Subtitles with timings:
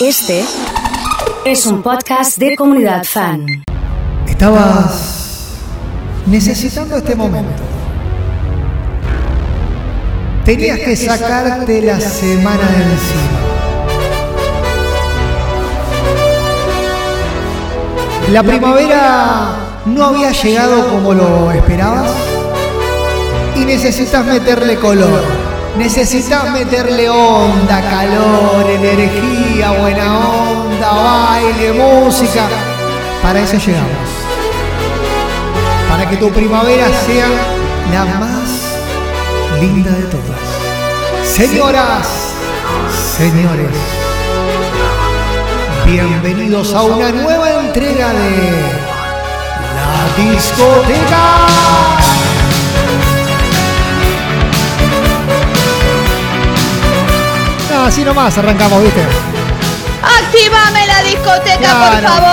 [0.00, 0.42] Este
[1.44, 3.44] es un podcast de comunidad fan.
[4.26, 5.58] Estabas
[6.24, 7.62] necesitando este momento.
[10.46, 13.40] Tenías que sacarte la semana de encima.
[18.32, 22.10] La primavera no había llegado como lo esperabas
[23.54, 25.39] y necesitas meterle color.
[25.76, 32.48] Necesitas meterle onda, calor, energía, buena onda, baile, música.
[33.22, 34.10] Para eso llegamos.
[35.88, 37.28] Para que tu primavera sea
[37.92, 40.40] la más linda de todas.
[41.24, 42.06] Señoras,
[43.16, 43.70] señores,
[45.86, 48.62] bienvenidos a una nueva entrega de
[49.76, 52.29] La Discoteca.
[57.80, 59.00] No, así nomás arrancamos, ¿viste?
[60.02, 62.28] ¡Actívame la discoteca, por favor!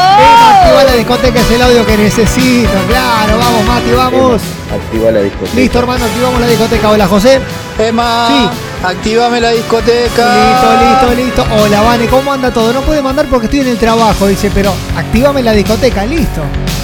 [0.52, 2.70] activa la discoteca, es el audio que necesito.
[2.90, 4.42] Claro, vamos, Mati, vamos.
[4.76, 5.56] Activa la discoteca.
[5.56, 6.90] Listo, hermano, activamos la discoteca.
[6.90, 7.40] Hola, José.
[7.80, 8.50] Emma, Sí.
[8.86, 10.36] actívame la discoteca.
[10.36, 11.56] Listo, listo, listo.
[11.64, 12.74] Hola, Vane, ¿cómo anda todo?
[12.74, 16.42] No puede mandar porque estoy en el trabajo, dice, pero activame la discoteca, listo.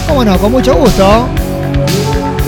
[0.07, 0.39] ¿Cómo no?
[0.39, 1.27] Con mucho gusto.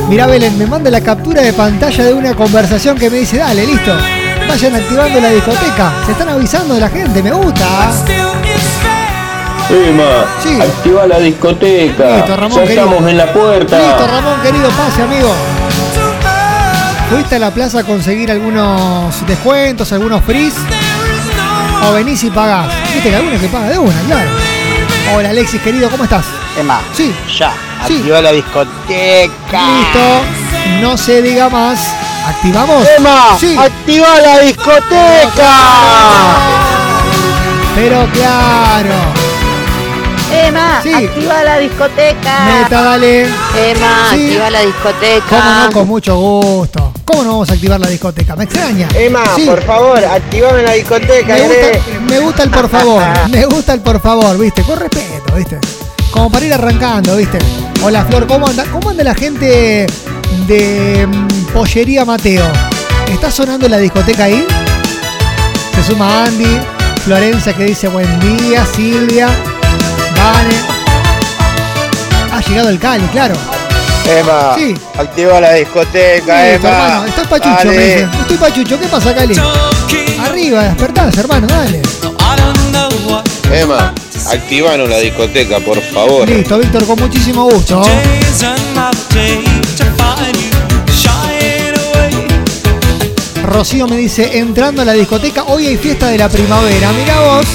[0.08, 3.68] Mirá, Belén, me manda la captura de pantalla de una conversación que me dice, dale,
[3.68, 3.92] listo.
[4.48, 5.92] Vayan activando la discoteca.
[6.06, 7.66] Se están avisando de la gente, me gusta.
[9.70, 10.04] Emma,
[10.44, 10.60] Sí.
[10.62, 12.18] activa la discoteca.
[12.18, 12.86] Listo, Ramón, ya querido.
[12.86, 13.78] estamos en la puerta.
[13.80, 15.34] Listo, Ramón, querido, pase, amigo.
[17.10, 20.54] ¿Fuiste a la plaza a conseguir algunos descuentos, algunos frees?
[21.88, 22.68] ¿O venís y pagás?
[22.94, 24.30] Viste que algunos que paga de una, claro.
[25.16, 26.26] Hola, Alexis, querido, ¿cómo estás?
[26.60, 27.14] Emma, Sí.
[27.38, 27.52] ya,
[27.88, 27.98] Sí.
[27.98, 29.32] activa la discoteca.
[29.52, 31.80] Listo, no se diga más.
[32.28, 32.88] ¿Activamos?
[32.98, 33.56] Emma, Sí.
[33.58, 35.52] activa la discoteca.
[37.76, 38.94] Pero claro.
[40.32, 40.94] Emma, Sí.
[40.94, 42.46] activa la discoteca.
[42.46, 43.22] Meta, dale.
[43.24, 44.26] Emma, Sí.
[44.26, 45.26] activa la discoteca.
[45.30, 45.72] ¿Cómo no?
[45.72, 46.92] Con mucho gusto.
[47.06, 48.36] ¿Cómo no vamos a activar la discoteca?
[48.36, 48.88] ¿Me extraña?
[48.96, 49.46] Emma, Sí.
[49.46, 51.36] por favor, activame la discoteca.
[51.36, 55.36] Me gusta, me gusta el por favor, me gusta el por favor, viste, con respeto,
[55.36, 55.60] viste.
[56.12, 57.38] Como para ir arrancando, viste.
[57.84, 58.64] Hola Flor, ¿cómo anda?
[58.72, 59.86] ¿Cómo anda la gente
[60.48, 62.46] de mm, Pollería Mateo?
[63.08, 64.46] ¿Está sonando la discoteca ahí?
[65.74, 66.60] Se suma Andy,
[67.06, 69.28] Florencia que dice buen día, Silvia,
[70.18, 70.56] Vane.
[72.34, 73.36] Ha llegado el Cali, claro.
[74.06, 74.76] Emma, Sí.
[74.98, 76.68] activa la discoteca, Emma.
[76.70, 78.08] hermano, estoy pachucho, me dice.
[78.20, 79.36] Estoy pachucho, ¿qué pasa, Cali?
[80.28, 81.82] Arriba, despertás, hermano, dale.
[83.50, 83.94] Emma,
[84.30, 86.28] activanos la discoteca, por favor.
[86.28, 87.82] Listo, Víctor, con muchísimo gusto.
[93.56, 96.92] Rocío me dice, entrando a la discoteca, hoy hay fiesta de la primavera.
[96.92, 97.46] Mira vos.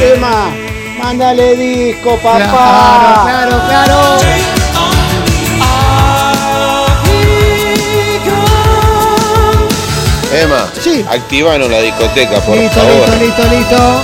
[0.00, 0.48] Emma,
[1.02, 3.22] mándale disco, Claro, papá.
[3.24, 4.20] claro, claro.
[10.32, 11.04] Emma, Sí.
[11.10, 13.08] activanos la discoteca, por Listo, favor.
[13.18, 14.02] listo, listo, listo.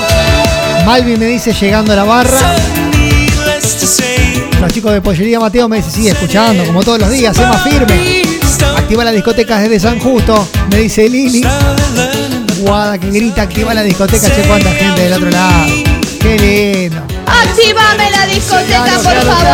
[0.84, 2.38] Malvin me dice, llegando a la barra.
[4.60, 7.62] Los chicos de Pollería Mateo me dicen, sigue escuchando, como todos los días, sé más
[7.62, 8.22] firme.
[8.76, 11.44] Activa la discoteca desde San Justo, me dice Lili.
[12.60, 15.66] Guada que grita, activa la discoteca, che, cuánta gente del otro lado.
[16.20, 17.02] Qué lindo.
[17.26, 19.46] Actívame la discoteca, Claro, por claro, favor.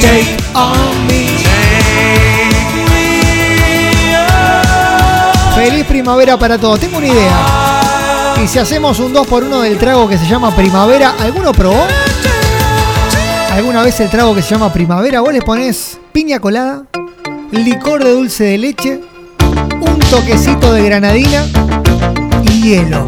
[0.00, 1.26] Take on me.
[5.54, 6.80] Feliz primavera para todos.
[6.80, 7.61] Tengo una idea.
[8.40, 11.86] Y si hacemos un 2x1 del trago que se llama primavera, ¿alguno probó?
[13.52, 15.20] ¿Alguna vez el trago que se llama primavera?
[15.20, 16.84] Vos le pones piña colada,
[17.50, 19.00] licor de dulce de leche,
[19.80, 21.44] un toquecito de granadina
[22.44, 23.06] y hielo.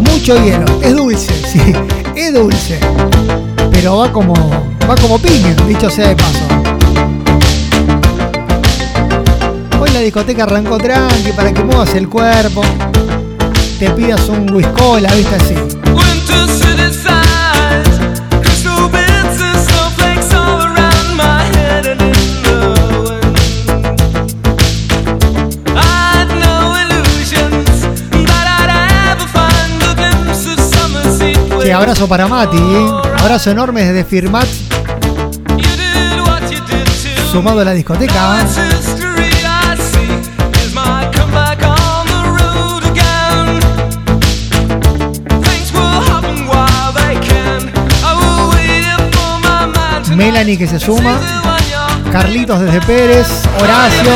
[0.00, 0.66] Mucho hielo.
[0.82, 1.72] Es dulce, sí.
[2.14, 2.78] Es dulce.
[3.72, 4.34] Pero va como.
[4.88, 6.46] va como piña, dicho sea de paso.
[9.80, 12.62] Hoy la discoteca arrancó tranqui para que muevas el cuerpo.
[13.78, 15.54] Te pidas un whiskola, viste así.
[31.62, 32.86] Che, abrazo para Mati, ¿eh?
[33.20, 34.48] abrazo enorme desde Firmat,
[37.30, 38.38] sumado a la discoteca.
[50.18, 51.16] Melanie que se suma,
[52.10, 53.28] Carlitos desde Pérez,
[53.60, 54.10] Horacio.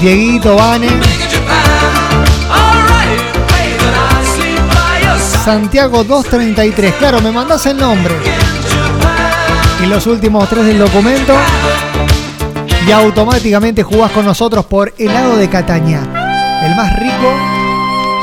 [0.00, 0.88] Dieguito, Vane.
[5.44, 6.94] Santiago 233.
[6.94, 8.14] Claro, me mandás el nombre.
[9.82, 11.34] Y los últimos tres del documento.
[12.86, 16.23] Y automáticamente jugás con nosotros por helado de Cataña.
[16.64, 17.30] El más rico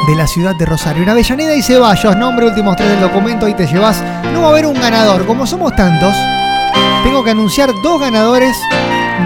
[0.08, 1.04] de la ciudad de Rosario.
[1.04, 4.04] Una Avellaneda y Ceballos, nombre, últimos tres del documento y te llevas.
[4.34, 5.28] No va a haber un ganador.
[5.28, 6.16] Como somos tantos,
[7.04, 8.58] tengo que anunciar dos ganadores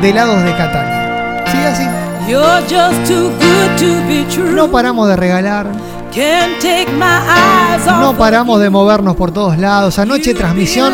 [0.01, 1.45] de helados de Cataña.
[1.47, 1.83] Sigue así.
[2.27, 4.51] You're just too good to be true.
[4.51, 5.67] No paramos de regalar.
[6.13, 9.99] Can't take my eyes off No paramos de movernos por todos lados.
[9.99, 10.93] Anoche transmisión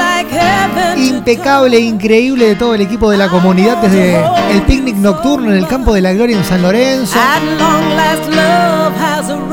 [0.97, 5.67] impecable, increíble de todo el equipo de la comunidad desde el picnic nocturno en el
[5.67, 7.17] campo de la Gloria en San Lorenzo.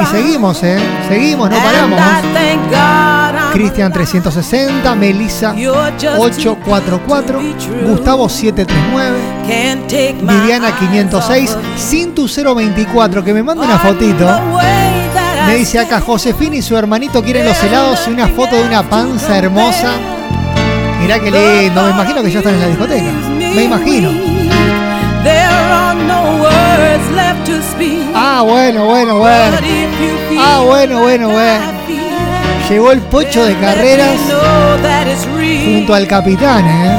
[0.00, 0.78] Y seguimos, ¿eh?
[1.08, 2.00] Seguimos, no paramos.
[3.52, 4.04] Cristian alive.
[4.04, 7.88] 360, Melissa You're just too 844, good to be true.
[7.88, 11.78] Gustavo 739, Can't take my Viviana eyes 506, off of you.
[11.78, 14.26] Cintu 024, que me manda una fotito.
[15.46, 16.00] Me dice acá.
[16.00, 19.92] Josefina y su hermanito quieren los helados y una foto de una panza hermosa.
[21.08, 23.10] Mirá qué lindo, me imagino que ya están en la discoteca.
[23.38, 24.10] Me imagino.
[28.14, 29.56] Ah, bueno, bueno, bueno.
[30.38, 31.64] Ah, bueno, bueno, bueno.
[32.68, 34.18] Llegó el pocho de carreras
[35.64, 36.98] junto al capitán, ¿eh?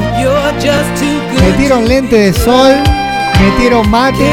[1.40, 2.78] Metieron lente de sol,
[3.40, 4.28] metieron mate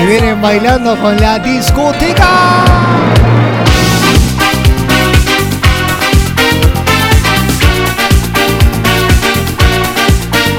[0.00, 2.28] y vienen bailando con la discoteca.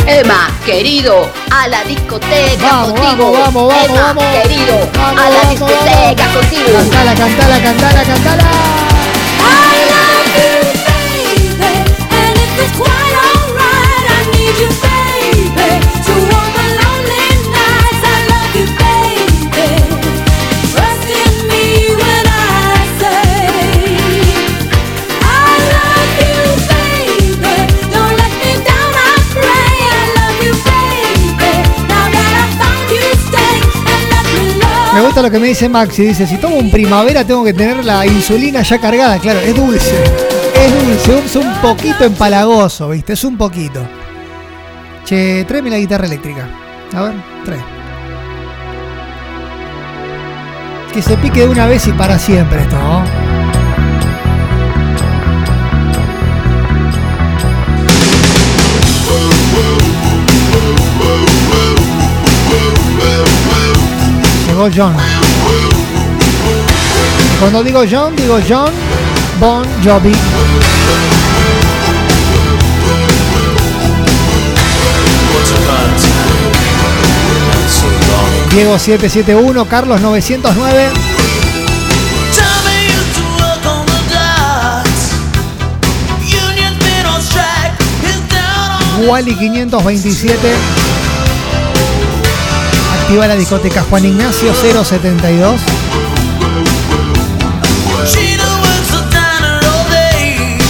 [0.08, 3.32] Emma, querido, a la discoteca Vamos, contigo.
[3.34, 6.70] vamos, vamos, Emma, querido, a la discoteca contigo.
[6.74, 8.77] Cantala, cantala, cantala, cantala.
[34.98, 36.08] Me gusta lo que me dice Maxi.
[36.08, 39.20] Dice, si tomo un primavera tengo que tener la insulina ya cargada.
[39.20, 39.96] Claro, es dulce.
[40.56, 43.14] Es dulce, es un poquito empalagoso, ¿viste?
[43.14, 43.88] Es un poquito.
[45.06, 46.50] Che, tráeme la guitarra eléctrica.
[46.94, 47.14] A ver,
[47.46, 47.64] trae.
[50.92, 53.27] Que se pique de una vez y para siempre esto, ¿no?
[64.66, 64.96] John.
[67.40, 68.72] Cuando digo John, digo John
[69.40, 70.16] Bon Jovi.
[78.50, 80.90] Diego 771, Carlos 909.
[89.08, 90.87] Wally 527.
[93.08, 95.62] Activa la discoteca Juan Ignacio 072.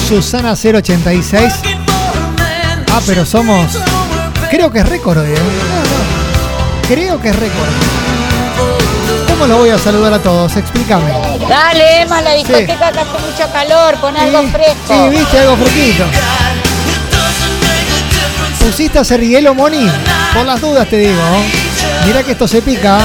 [0.08, 1.54] Susana 086.
[2.92, 3.80] Ah, pero somos.
[4.52, 5.38] Creo que es récord hoy, ¿eh?
[6.88, 7.70] Creo que es récord.
[9.30, 10.56] ¿Cómo lo voy a saludar a todos?
[10.58, 11.12] Explícame.
[11.50, 14.94] Dale, Emma, la discoteca que hace mucho calor, pon algo Sí, fresco.
[14.94, 16.04] Sí, viste, algo fresquito.
[18.60, 19.90] ¿Pusiste a Serrielo Moni?
[20.36, 21.20] Por las dudas te digo.
[22.06, 23.00] Mira que esto se pica.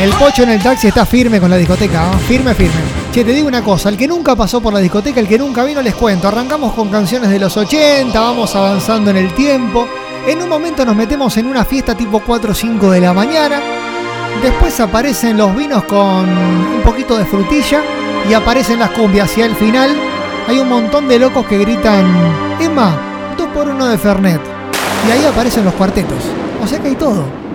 [0.00, 2.80] El pocho en el taxi está firme con la discoteca, firme, firme.
[3.12, 5.62] Che, te digo una cosa, el que nunca pasó por la discoteca, el que nunca
[5.62, 6.26] vino, les cuento.
[6.26, 9.86] Arrancamos con canciones de los 80, vamos avanzando en el tiempo.
[10.26, 13.60] En un momento nos metemos en una fiesta tipo 4 o 5 de la mañana.
[14.42, 17.82] Después aparecen los vinos con un poquito de frutilla
[18.26, 19.36] y aparecen las cumbias.
[19.36, 19.94] Y al final
[20.48, 22.06] hay un montón de locos que gritan,
[22.58, 24.40] Emma, 2 por 1 de Fernet.
[25.06, 26.22] Y ahí aparecen los cuartetos.
[26.64, 27.49] O sea que hay todo.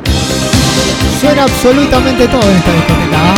[1.26, 3.18] Suena absolutamente todo en esta discoteca.
[3.18, 3.36] ¿ah?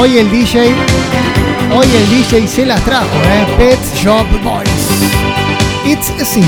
[0.00, 0.74] Hoy el DJ,
[1.72, 3.46] hoy el DJ se las trajo, ¿eh?
[3.56, 4.66] Pet Shop Boys.
[5.84, 6.42] It's a sin.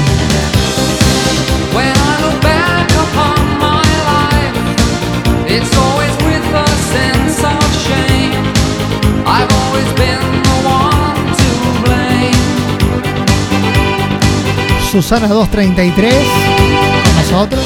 [14.95, 17.65] Susana 233 con nosotros.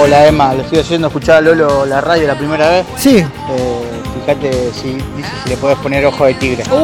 [0.00, 2.86] Hola Emma, lo estoy haciendo escuchar a Lolo la radio la primera vez.
[2.96, 3.18] Sí.
[3.18, 3.26] Eh,
[4.18, 4.96] fíjate si
[5.46, 6.64] le puedes poner ojo de tigre.
[6.64, 6.80] Por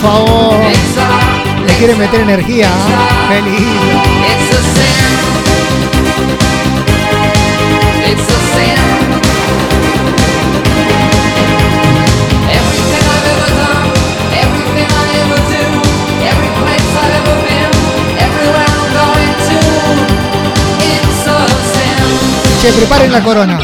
[0.00, 0.54] favor.
[1.66, 2.68] Le quiere meter energía.
[2.70, 2.92] ¿ah?
[22.62, 23.58] Che, preparen la corona.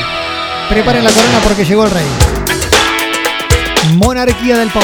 [0.69, 2.05] Preparen la corona porque llegó el rey.
[3.95, 4.83] Monarquía del pop.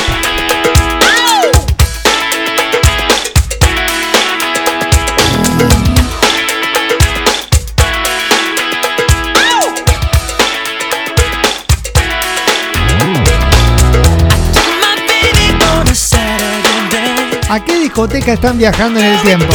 [17.48, 19.52] ¿A qué discoteca están viajando en el tiempo?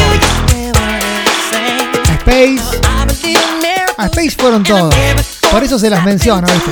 [2.19, 2.99] Space.
[4.00, 4.96] A Space fueron todos.
[5.51, 6.72] Por eso se las menciono, ¿viste?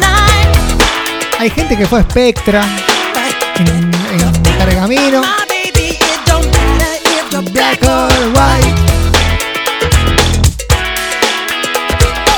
[1.37, 2.63] Hay gente que fue a Spectra,
[3.57, 5.21] en, en Pergamino,
[7.51, 8.81] Black or White,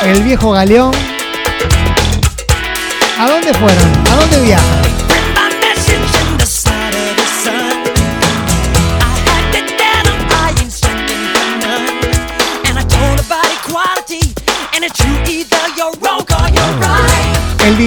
[0.05, 0.95] el viejo galeón.
[3.19, 4.07] ¿A dónde fueron?
[4.11, 4.78] ¿A dónde viajan?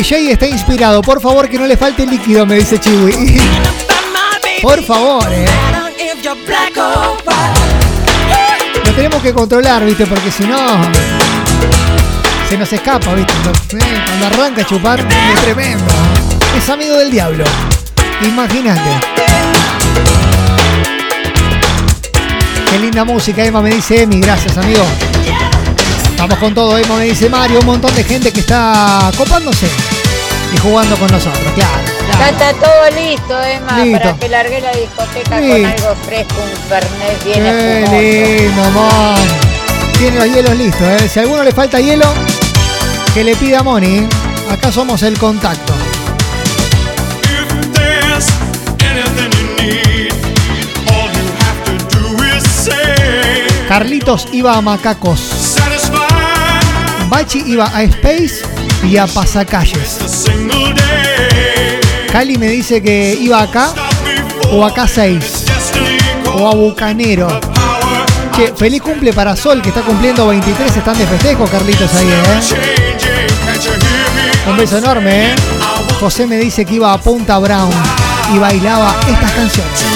[0.03, 1.01] DJ está inspirado.
[1.01, 3.13] Por favor, que no le falte líquido, me dice Chiwi.
[4.61, 5.47] Por favor, eh.
[8.85, 10.05] Lo tenemos que controlar, ¿viste?
[10.05, 10.59] Porque si no.
[12.49, 13.33] Se nos escapa, ¿viste?
[13.33, 15.85] Cuando, eh, cuando arranca a chupar, es tremendo.
[16.59, 17.45] Es amigo del diablo.
[18.23, 19.07] Imagínate.
[22.71, 24.21] Qué linda música, Emma, me dice Emi.
[24.21, 24.85] Gracias, amigo.
[26.19, 27.61] Vamos con todo, Emma, me dice Mario.
[27.61, 29.92] Un montón de gente que está copándose
[30.55, 31.71] y jugando con nosotros, claro.
[32.09, 32.33] Ya claro.
[32.33, 33.99] está todo listo, Emma, Listo.
[34.01, 35.57] para que largue la discoteca Listo.
[35.57, 37.43] con algo fresco, un fernet bien
[37.91, 39.29] Qué lindo, man.
[39.99, 41.09] Tiene los hielos listos, ¿eh?
[41.09, 42.13] Si a alguno le falta hielo,
[43.15, 44.07] que le pida Moni.
[44.51, 45.73] Acá somos el contacto.
[53.69, 55.57] Carlitos iba a Macacos.
[57.09, 58.43] Bachi iba a Space
[58.83, 60.27] y a Pasacalles.
[62.11, 63.73] Cali me dice que iba acá
[64.53, 65.97] o acá 6 Destiny
[66.37, 67.29] o a Bucanero.
[68.37, 70.77] Che, feliz cumple para Sol que está cumpliendo 23.
[70.77, 72.41] Están de festejo, Carlitos ahí, ¿eh?
[74.49, 75.35] Un beso enorme, ¿eh?
[76.01, 77.71] José me dice que iba a Punta Brown
[78.35, 79.92] y bailaba estas canciones.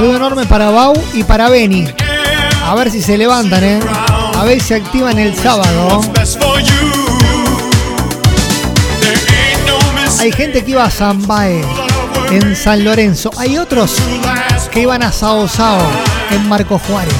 [0.00, 1.86] Saludo enorme para Bau y para Beni.
[2.64, 3.80] A ver si se levantan, ¿eh?
[4.34, 6.00] A ver si se activan el sábado.
[10.18, 11.62] Hay gente que iba a Zambae,
[12.30, 13.30] en San Lorenzo.
[13.36, 13.96] Hay otros
[14.72, 15.82] que iban a Sao Sao,
[16.30, 17.12] en Marco Juárez.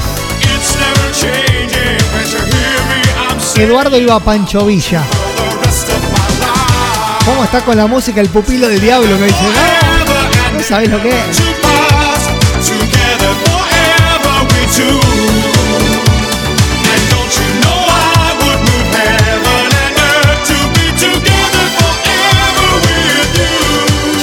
[3.57, 5.03] Eduardo iba a Pancho Villa.
[7.25, 9.19] ¿Cómo está con la música el pupilo del diablo?
[9.19, 11.41] Me dice, no, no sabes lo que es.
[14.73, 14.83] Che,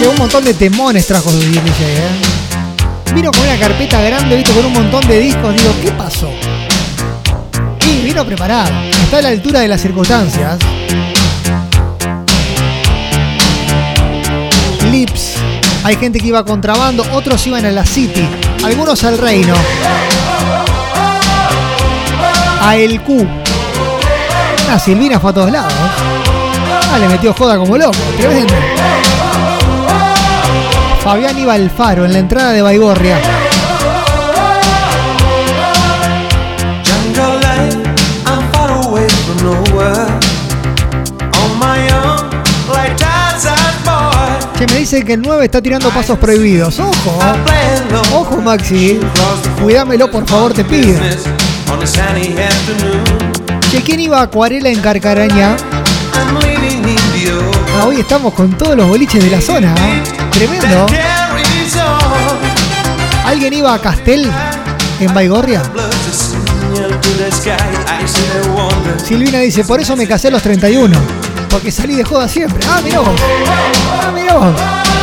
[0.07, 2.09] un montón de temones trajo el DJ, ¿eh?
[3.15, 5.55] Vino con una carpeta grande, viste, con un montón de discos.
[5.55, 6.31] Digo, ¿qué pasó?
[7.87, 8.71] Y vino preparado.
[9.03, 10.59] Está a la altura de las circunstancias.
[14.91, 15.35] Lips.
[15.85, 18.27] Hay gente que iba contrabando, otros iban a la City,
[18.65, 19.55] algunos al Reino.
[22.69, 23.27] A El Q.
[24.71, 25.73] Ah, Silvina fue a todos lados.
[26.93, 28.53] Ah, le metió joda como loco, tremendo.
[31.03, 33.17] Fabián iba al faro en la entrada de Baigorria.
[44.59, 46.79] Che, me dice que el 9 está tirando pasos prohibidos.
[46.81, 47.19] Ojo,
[48.13, 49.01] ojo Maxi.
[49.63, 51.01] Cuídamelo, por favor, te pido.
[53.71, 55.57] Che, ¿quién iba a acuarela en Carcaraña?
[57.77, 59.75] Ah, hoy estamos con todos los boliches de la zona.
[59.75, 60.03] ¿eh?
[60.31, 60.87] Tremendo.
[63.27, 64.31] ¿Alguien iba a Castel
[65.01, 65.63] en Baigorria?
[69.05, 70.97] Silvina dice, por eso me casé a los 31.
[71.51, 72.67] Porque salí de joda siempre.
[72.71, 73.21] Ah, mirá vos.
[74.01, 74.98] Ah, mirá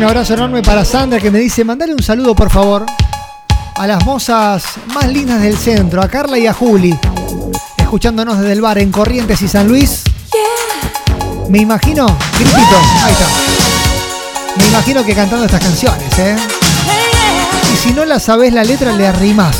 [0.00, 2.86] Un abrazo enorme para Sandra que me dice, mandale un saludo por favor
[3.76, 4.64] a las mozas
[4.94, 6.98] más lindas del centro, a Carla y a Juli,
[7.76, 10.04] escuchándonos desde el bar en Corrientes y San Luis.
[11.50, 12.06] Me imagino,
[12.38, 13.26] gritito, ahí está.
[14.56, 16.34] Me imagino que cantando estas canciones, ¿eh?
[17.74, 19.54] Y si no la sabes la letra, le arrimas.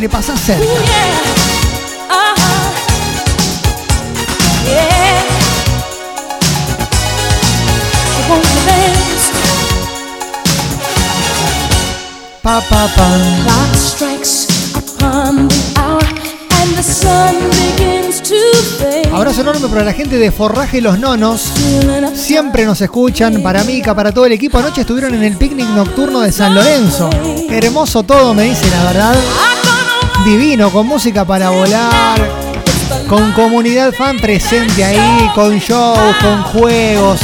[0.00, 0.64] Le pasás cerca.
[12.42, 13.06] Pa, pa, pa.
[13.44, 18.34] Clock strikes upon the hour and the sun begins to
[18.78, 19.12] fade.
[19.12, 21.52] Abrazo enorme para la gente de Forraje Los Nonos.
[22.14, 24.56] Siempre nos escuchan, para Mica, para todo el equipo.
[24.56, 27.10] Anoche estuvieron en el picnic nocturno de San Lorenzo.
[27.50, 29.16] Hermoso todo, me dice la verdad.
[30.24, 32.18] Divino, con música para volar,
[33.06, 37.20] con comunidad fan presente ahí, con shows, con juegos,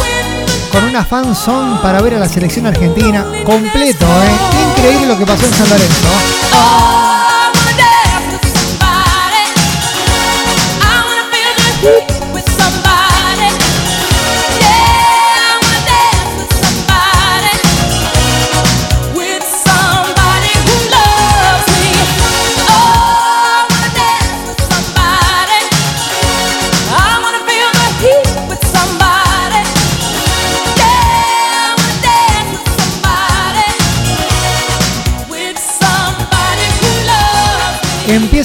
[0.76, 3.25] con una fan song para ver a la selección argentina.
[3.45, 4.76] Completo, ¿eh?
[4.76, 6.09] Increíble lo que pasó en San Lorenzo.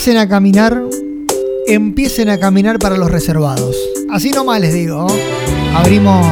[0.01, 0.83] Empiecen a caminar,
[1.67, 3.75] empiecen a caminar para los reservados.
[4.09, 5.05] Así nomás les digo.
[5.75, 6.25] Abrimos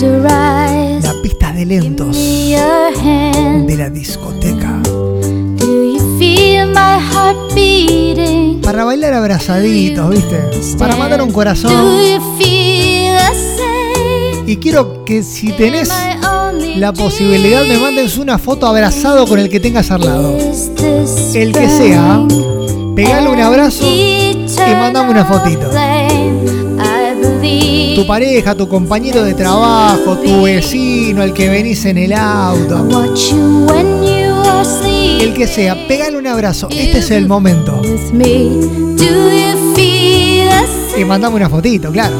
[0.00, 4.80] your eyes, la pista de lentos de la discoteca.
[8.62, 10.76] Para bailar abrazaditos, ¿viste?
[10.78, 11.72] Para mandar un corazón.
[14.46, 15.90] Y quiero que si tenés
[16.76, 20.38] la posibilidad me mandes una foto abrazado con el que tengas al lado.
[21.34, 22.24] El que sea,
[22.94, 24.46] pegale un abrazo y
[24.78, 25.70] mandame una fotito.
[27.94, 32.86] Tu pareja, tu compañero de trabajo, tu vecino, el que venís en el auto.
[35.20, 36.68] El que sea, pegale un abrazo.
[36.70, 37.80] Este es el momento.
[40.96, 42.14] Y mandame una fotito, claro.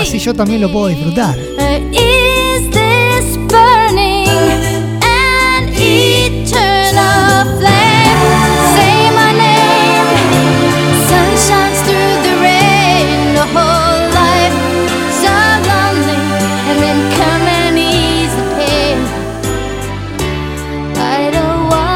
[0.00, 1.36] Así yo también lo puedo disfrutar.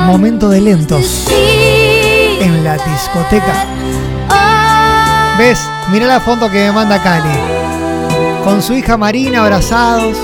[0.07, 1.27] Momento de lentos
[2.41, 3.67] en la discoteca.
[5.38, 5.61] ¿Ves?
[5.91, 7.31] Mira la foto que me manda Cali.
[8.45, 10.17] Con su hija Marina abrazados.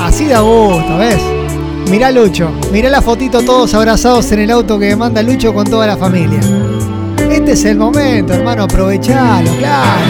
[0.00, 1.20] Así da gusto, ¿ves?
[1.90, 2.50] Mirá Lucho.
[2.70, 5.96] Mirá la fotito todos abrazados en el auto que me manda Lucho con toda la
[5.96, 6.40] familia.
[7.30, 8.64] Este es el momento, hermano.
[8.64, 10.02] Aprovechalo, claro.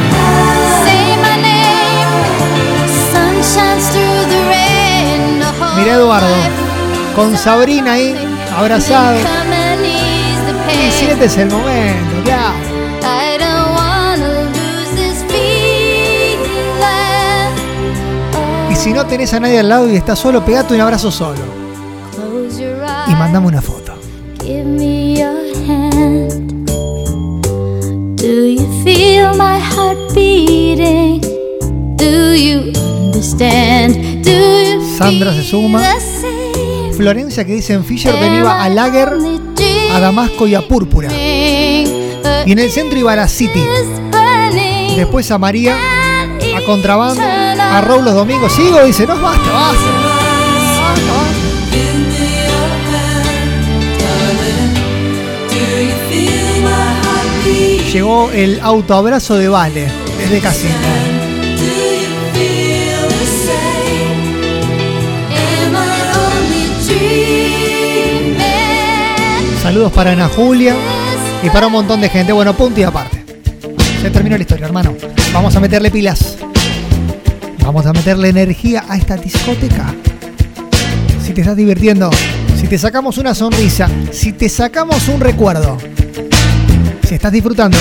[5.76, 6.61] Mirá Eduardo.
[7.14, 8.24] Con Sabrina ahí, the Y
[10.66, 10.92] pain.
[10.98, 12.54] si este es el momento, claro.
[13.02, 16.40] I don't wanna lose this feeling.
[18.70, 21.40] Y si no tenés a nadie al lado y estás solo, pegate un abrazo solo.
[22.14, 23.08] Close your eyes.
[23.08, 23.92] Y mandame una foto.
[28.16, 31.20] Do you feel my heart beating?
[31.96, 34.24] Do you understand?
[34.24, 35.80] Do you Sandra se suma.
[36.92, 39.12] Florencia que dice en Fisher venía a Lager,
[39.92, 41.08] a Damasco y a Púrpura.
[41.12, 43.62] Y en el centro iba a la City.
[44.96, 48.52] Después a María, a Contrabando, a Raúl los domingos.
[48.52, 49.18] Sigo, dice, no.
[49.20, 50.12] Basta, basta.
[57.92, 59.86] Llegó el autoabrazo de Vale
[60.18, 61.21] desde Casino.
[69.72, 70.76] Saludos para Ana Julia
[71.42, 72.30] y para un montón de gente.
[72.30, 73.24] Bueno, punto y aparte.
[74.02, 74.94] Se terminó la historia, hermano.
[75.32, 76.36] Vamos a meterle pilas.
[77.64, 79.94] Vamos a meterle energía a esta discoteca.
[81.24, 82.10] Si te estás divirtiendo,
[82.60, 85.78] si te sacamos una sonrisa, si te sacamos un recuerdo,
[87.08, 87.78] si estás disfrutando,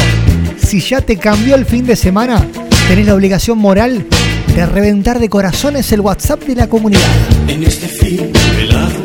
[0.66, 2.42] si ya te cambió el fin de semana,
[2.88, 4.08] tenés la obligación moral
[4.56, 7.02] de reventar de corazones el WhatsApp de la comunidad.
[7.50, 8.96] En este fin velado,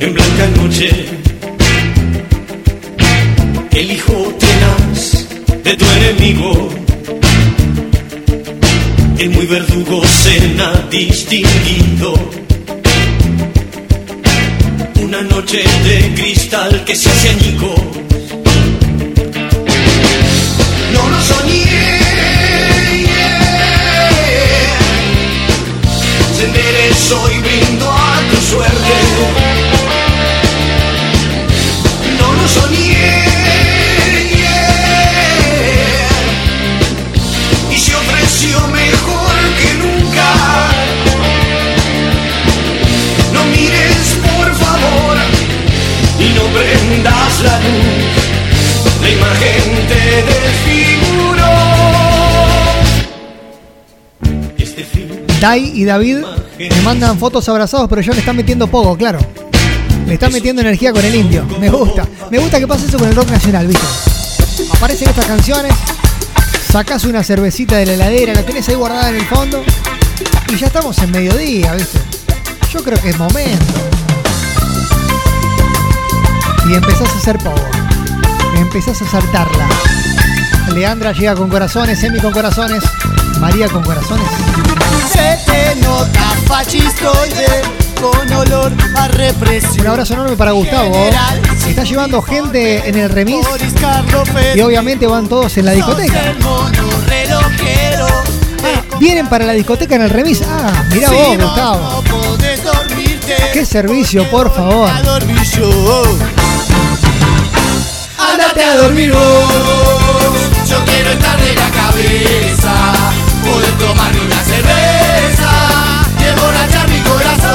[0.00, 1.23] en blanca noche,
[3.74, 5.26] el hijo tenaz
[5.64, 6.68] de tu enemigo,
[9.18, 12.14] el muy verdugo cena distinguido.
[15.02, 17.34] Una noche de cristal que se hace.
[20.92, 21.64] No lo soñé.
[26.44, 28.94] enderezó y brindo a tu suerte.
[32.18, 32.83] No lo soñé.
[46.54, 48.24] Prendas la luz.
[49.02, 51.52] La imagen te desfiguró.
[54.56, 54.86] Este
[55.40, 56.18] Dai y David
[56.58, 59.18] me mandan fotos abrazados, pero ya le están metiendo poco, claro.
[60.06, 61.44] Le están metiendo energía con el indio.
[61.60, 62.06] Me gusta.
[62.30, 63.86] Me gusta que pase eso con el rock nacional, ¿viste?
[64.72, 65.72] Aparecen estas canciones,
[66.70, 69.62] sacas una cervecita de la heladera, la tenés ahí guardada en el fondo,
[70.48, 71.98] y ya estamos en mediodía, ¿viste?
[72.72, 73.93] Yo creo que es momento.
[76.68, 77.60] Y empezás a hacer poco.
[78.56, 79.68] Empezás a saltarla.
[80.72, 82.82] Leandra llega con corazones, Emi con corazones,
[83.38, 84.26] María con corazones.
[85.12, 87.62] Se te nota fascistoide
[88.00, 89.80] con olor a represión.
[89.82, 90.94] Un abrazo enorme para Gustavo.
[91.66, 93.46] Está llevando gente en el remis
[94.54, 96.34] y obviamente van todos en la discoteca.
[97.06, 98.06] Relojero.
[98.98, 100.42] Vienen para la discoteca en el remis.
[100.48, 102.04] Ah, mira vos, Gustavo.
[103.52, 104.90] Qué servicio, por favor.
[108.54, 109.20] Ándate a dormir vos.
[110.68, 112.72] Yo quiero estar de la cabeza.
[113.44, 115.50] Poder tomarme una cerveza.
[116.20, 117.50] Y emborrachar mi corazón.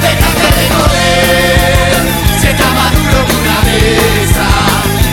[0.00, 2.08] Déjate de joder.
[2.40, 4.48] Si está más duro que una mesa.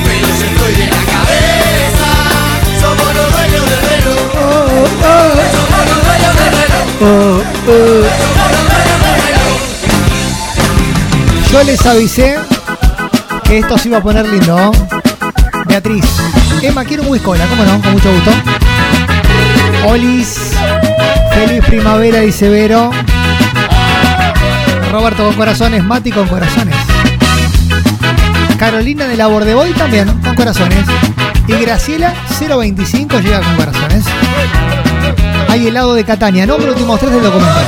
[0.05, 2.09] Pero yo estoy de la cabeza.
[2.79, 4.31] Somos los dueños del reloj.
[5.51, 6.87] Somos los dueños del reloj.
[7.67, 9.59] Somos los dueños del reloj.
[11.51, 12.54] Yo les avisé
[13.59, 14.71] esto se iba a poner lindo.
[15.65, 16.05] Beatriz.
[16.61, 17.81] Emma, quiero un whiskola, ¿cómo no?
[17.81, 18.31] Con mucho gusto.
[19.87, 20.51] Olis.
[21.33, 22.91] Feliz primavera, dice Vero.
[24.91, 26.75] Roberto con corazones, Mati con corazones.
[28.57, 30.85] Carolina de la Bordeboy también con corazones.
[31.47, 34.05] Y Graciela 025 llega con corazones.
[35.49, 37.59] Hay helado de Catania, nombre últimos tres del documento.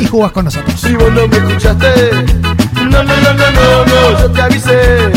[0.00, 0.78] Y jugás con nosotros.
[0.78, 2.41] Si vos no me escuchaste,
[2.92, 5.12] no, no, no, no, no, no, yo te avisé.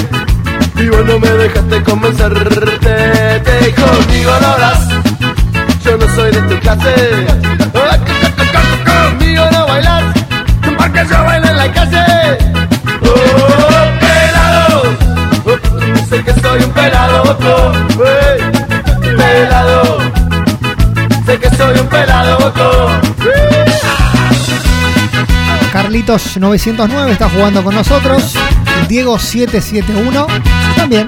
[0.78, 4.80] Y vos no me dejaste convencerte, te conmigo no hablas,
[5.84, 7.28] yo no soy de tu clase.
[8.86, 10.04] Conmigo no bailas,
[10.78, 12.38] porque yo bailo en la calle.
[13.02, 14.84] Oh, pelado,
[16.10, 17.72] sé que soy un pelado, oh,
[18.04, 20.00] hey, pelado,
[21.26, 22.90] sé que soy un pelado, oh,
[25.96, 28.34] Carlitos 909 está jugando con nosotros.
[28.90, 30.28] Diego 771
[30.76, 31.08] también.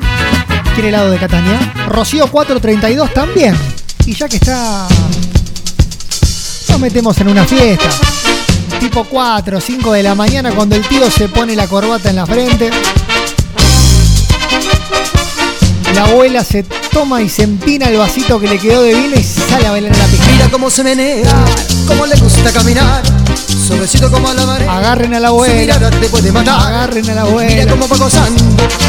[0.76, 1.60] Quiere helado de Catania.
[1.90, 3.54] Rocío 432 también.
[4.06, 4.88] Y ya que está.
[6.70, 7.90] Nos metemos en una fiesta.
[8.80, 12.16] Tipo 4 o 5 de la mañana cuando el tío se pone la corbata en
[12.16, 12.70] la frente.
[15.94, 19.24] La abuela se toma y se empina el vasito que le quedó de vino y
[19.24, 20.28] sale a bailar en la pista.
[20.32, 21.30] Mira cómo se menea,
[21.88, 23.02] cómo le gusta caminar,
[23.48, 24.78] suavecito como la marea.
[24.78, 25.54] Agarren a la Su abuela.
[25.56, 26.60] mirada te puede matar.
[26.68, 27.72] Agarren a la Mira abuela.
[27.72, 28.44] cómo va gozando,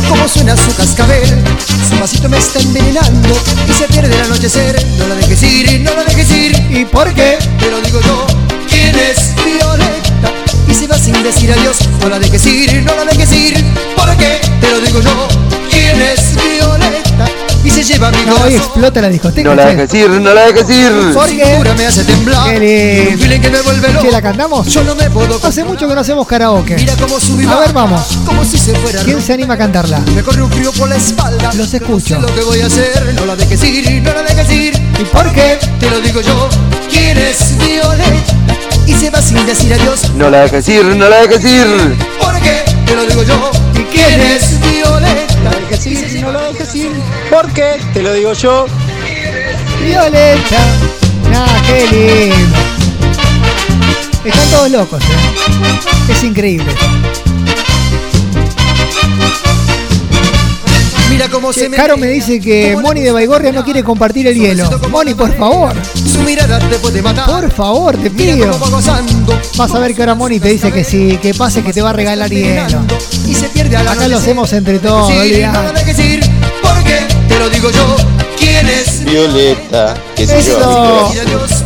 [0.08, 1.42] cómo suena su cascabel.
[1.88, 3.28] Su vasito me está envenenando
[3.68, 4.84] y se pierde el anochecer.
[4.98, 6.52] No la dejes ir, no la dejes ir.
[6.70, 7.38] ¿Y por qué?
[7.58, 8.26] Te lo digo yo.
[8.68, 10.32] ¿Quién es Violeta?
[10.68, 11.78] Y se va sin decir adiós.
[12.00, 13.64] No la dejes ir, no la dejes ir.
[13.96, 14.40] ¿Por qué?
[14.60, 15.28] Te lo digo yo.
[15.70, 16.57] ¿Quién es Violeta?
[17.78, 18.52] Se lleva mi hoy corazón.
[18.54, 19.48] explota la discoteca.
[19.48, 21.12] No la dejes ir, no la dejes ir.
[21.14, 21.44] ¿Por Su qué?
[21.44, 22.50] cintura me hace temblar.
[22.50, 23.12] Qué lindo.
[23.12, 24.04] Un feeling que me vuelve loco.
[24.04, 24.66] Che, ¿la cantamos?
[24.66, 26.74] Yo no me puedo Hace mucho que no hacemos karaoke.
[26.74, 28.18] Mira cómo subí A ver, vamos.
[28.26, 30.00] Como si se fuera ¿Quién se anima a cantarla?
[30.14, 31.52] Me corre un frío por la espalda.
[31.54, 32.16] Los escucho.
[32.16, 33.14] Sé lo que voy a hacer.
[33.14, 34.74] No la dejes ir, no la dejes ir.
[34.98, 35.58] ¿Y por qué?
[35.78, 36.48] Te lo digo yo.
[36.90, 37.54] ¿Quién es?
[38.86, 40.10] Y se va sin decir adiós.
[40.16, 41.96] No la dejes ir, no la dejes ir.
[42.20, 42.64] ¿Por qué?
[42.88, 43.50] Te lo digo yo.
[43.74, 44.58] ¿Y quién es?
[44.60, 45.34] Violeta?
[45.44, 46.90] La dejes ir, no la dejes ir.
[47.30, 47.76] ¿Por qué?
[47.92, 48.66] Te lo digo yo.
[49.84, 50.56] Violeta.
[51.34, 52.58] Ah, qué lindo.
[54.24, 56.12] Están todos locos, ¿eh?
[56.12, 56.72] Es increíble.
[61.28, 64.68] Mira cómo Che, Caro me dice que Moni de Baigorria no quiere compartir el hielo.
[64.88, 65.74] Moni, por favor.
[65.94, 67.26] Su mirada te puede matar.
[67.26, 68.58] Por favor, te pido.
[69.56, 71.90] Vas a ver que ahora Moni te dice que sí, que pase que te va
[71.90, 72.80] a regalar hielo.
[73.26, 75.62] Y se pierde al Acá lo hacemos entre todos, Sí, no olvidate.
[75.66, 76.20] lo dejes ir,
[76.62, 77.96] porque te lo digo yo.
[78.38, 79.04] ¿Quién es?
[79.04, 81.10] Violeta, qué sé yo.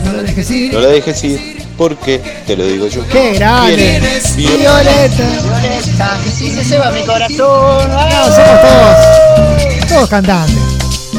[0.05, 0.73] No lo dejes ir.
[0.75, 3.07] No la dejes ir, porque te lo digo yo.
[3.09, 4.01] Qué grande.
[4.37, 5.23] Violeta.
[5.43, 7.37] Violeta, si se ceba mi corazón.
[7.39, 10.57] No, somos todos, todos cantantes.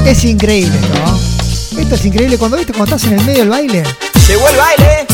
[0.05, 1.79] Es increíble ¿no?
[1.79, 2.37] Esto es increíble.
[2.37, 3.83] Cuando viste cuando estás en el medio del baile,
[4.27, 5.05] Llegó el baile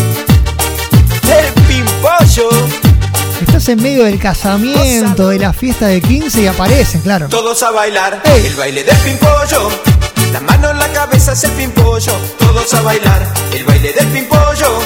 [1.23, 2.49] del pimpollo.
[3.41, 7.27] estás en medio del casamiento, de la fiesta de 15 y aparecen, claro.
[7.29, 8.47] Todos a bailar Ey.
[8.47, 9.69] el baile del pimpollo.
[10.33, 12.13] La mano en la cabeza es el pimpollo.
[12.37, 14.79] Todos a bailar el baile del pimpollo.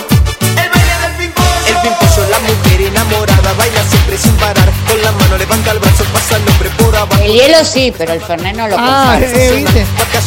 [1.83, 2.23] El baile del pimpollo.
[2.23, 4.71] El pimpollo, la mujer enamorada, baila siempre sin parar.
[4.87, 7.21] Con la mano levanta el brazo, pasa el hombre por abajo.
[7.23, 9.85] El hielo sí, pero el Fernet no lo Ah, eh, viste.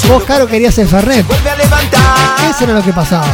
[0.09, 1.27] Vos, Caro, querías el Fernet.
[1.27, 2.51] Vuelve a levantar.
[2.51, 3.27] Eso era lo que pasaba.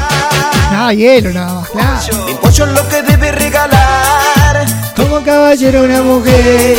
[0.70, 2.26] Nada, hielo, nada más, claro.
[2.26, 4.64] Pimpollo es lo que debe regalar.
[4.96, 6.76] Como caballero una mujer.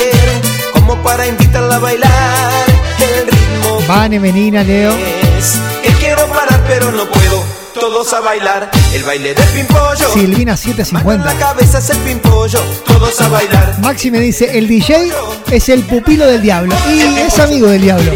[0.74, 2.64] Como para invitarla a bailar.
[3.00, 4.92] El ritmo Vane, Menina, Leo.
[5.38, 7.44] es que quiero parar pero no puedo.
[7.84, 10.14] Todos a bailar el baile del pimpollo.
[10.14, 11.38] Silvina La 750.
[11.38, 12.62] cabeza es el pimpollo.
[12.88, 13.78] Todos a bailar.
[13.82, 15.12] Maxi me dice, el DJ
[15.52, 16.74] es el pupilo del diablo.
[16.90, 18.10] Y es amigo del diablo.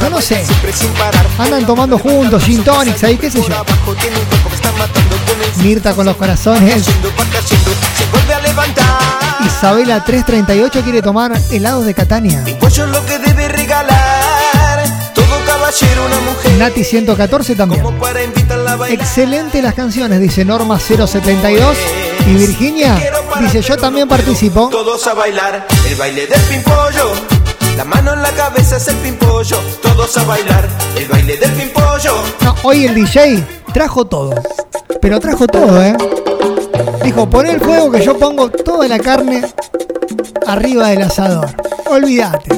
[0.00, 0.44] Yo no sé.
[1.38, 3.64] Andan tomando juntos, gin tonics ahí, qué sé yo.
[5.62, 6.84] Mirta con los corazones.
[9.46, 12.42] Isabela 338 quiere tomar helados de Catania.
[12.44, 14.82] Pimpollo es lo que debe regalar.
[15.14, 16.35] Todo caballero una mujer.
[16.58, 17.84] Nati 114 también.
[18.88, 21.76] Excelente las canciones, dice Norma 072.
[22.26, 22.98] Y Virginia
[23.40, 24.68] dice, yo también participo.
[24.70, 27.12] Todos a bailar el baile del pimpollo.
[27.76, 29.60] La mano en la cabeza es el pimpollo.
[29.82, 30.66] Todos a bailar
[30.96, 32.14] el baile del pimpollo.
[32.40, 34.34] No, hoy el DJ trajo todo.
[35.02, 35.94] Pero trajo todo, ¿eh?
[37.04, 39.42] Dijo, pon el fuego que yo pongo toda la carne
[40.46, 41.48] arriba del asador.
[41.86, 42.48] Olvídate.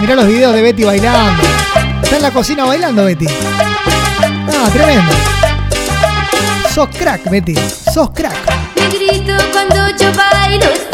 [0.00, 1.42] Mirá los videos de Betty bailando.
[2.02, 3.26] Está en la cocina bailando, Betty.
[3.26, 5.12] Ah, tremendo.
[6.74, 7.54] Sos crack, Betty.
[7.92, 8.34] Sos crack.
[8.74, 10.89] Te grito cuando yo bailo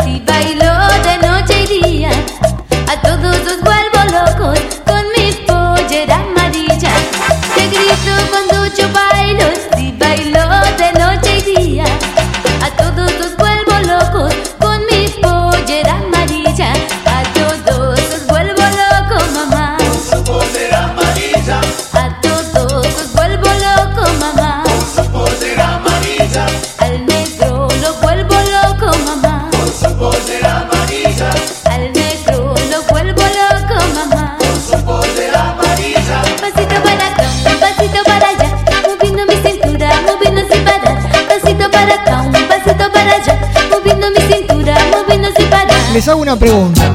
[45.97, 46.95] Les hago una pregunta.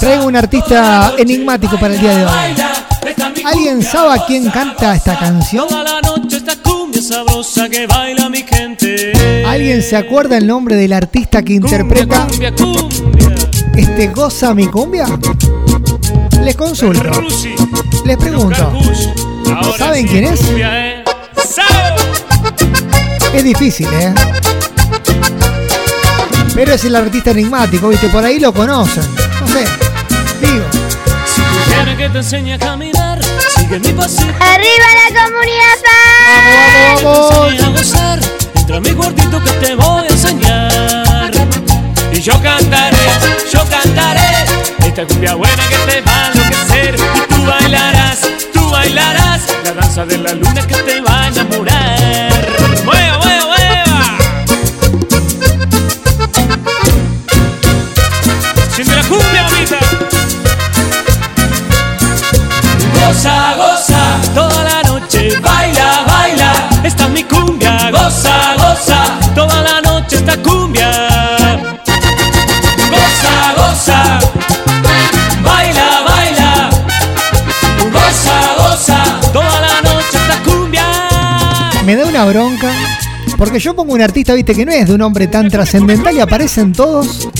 [0.00, 2.32] Traigo un artista enigmático para el día de hoy.
[3.44, 5.66] ¿Alguien sabe quién canta esta canción?
[9.46, 12.26] ¿Alguien se acuerda el nombre del artista que interpreta
[13.76, 15.04] este Goza mi cumbia?
[16.42, 17.22] Les consulto.
[18.06, 18.72] Les pregunto.
[19.76, 20.40] ¿Saben quién es?
[20.42, 21.04] eh.
[23.34, 24.14] Es difícil, ¿eh?
[26.56, 28.08] Pero es el artista enigmático, ¿viste?
[28.08, 29.04] Por ahí lo conocen.
[29.40, 29.66] No sé.
[30.40, 30.64] Digo.
[31.26, 33.20] Si tú quieres que te enseñe a caminar,
[33.54, 34.32] sigue mi pasito.
[34.40, 35.76] ¡Arriba la comunidad!
[37.02, 37.80] Vamos, vamos, vamos.
[37.82, 38.20] Gozar,
[38.54, 41.30] entra a mi gordito que te voy a enseñar.
[42.10, 42.96] Y yo cantaré,
[43.52, 44.46] yo cantaré,
[44.86, 46.94] esta cumbia buena que te va a enloquecer.
[46.94, 48.20] Y tú bailarás,
[48.54, 51.75] tú bailarás, la danza de la luna que te va a enamorar.
[63.16, 66.52] Goza, goza, toda la noche, baila, baila,
[66.84, 70.90] esta es mi cumbia, goza, goza, toda la noche esta cumbia.
[72.90, 74.18] Goza, goza,
[75.42, 76.68] baila, baila,
[77.90, 79.02] goza, goza,
[79.32, 80.18] toda la noche
[82.06, 82.70] una bronca.
[83.38, 86.20] Porque yo pongo un artista, viste, que no es de un hombre tan trascendental y
[86.20, 87.30] aparecen todos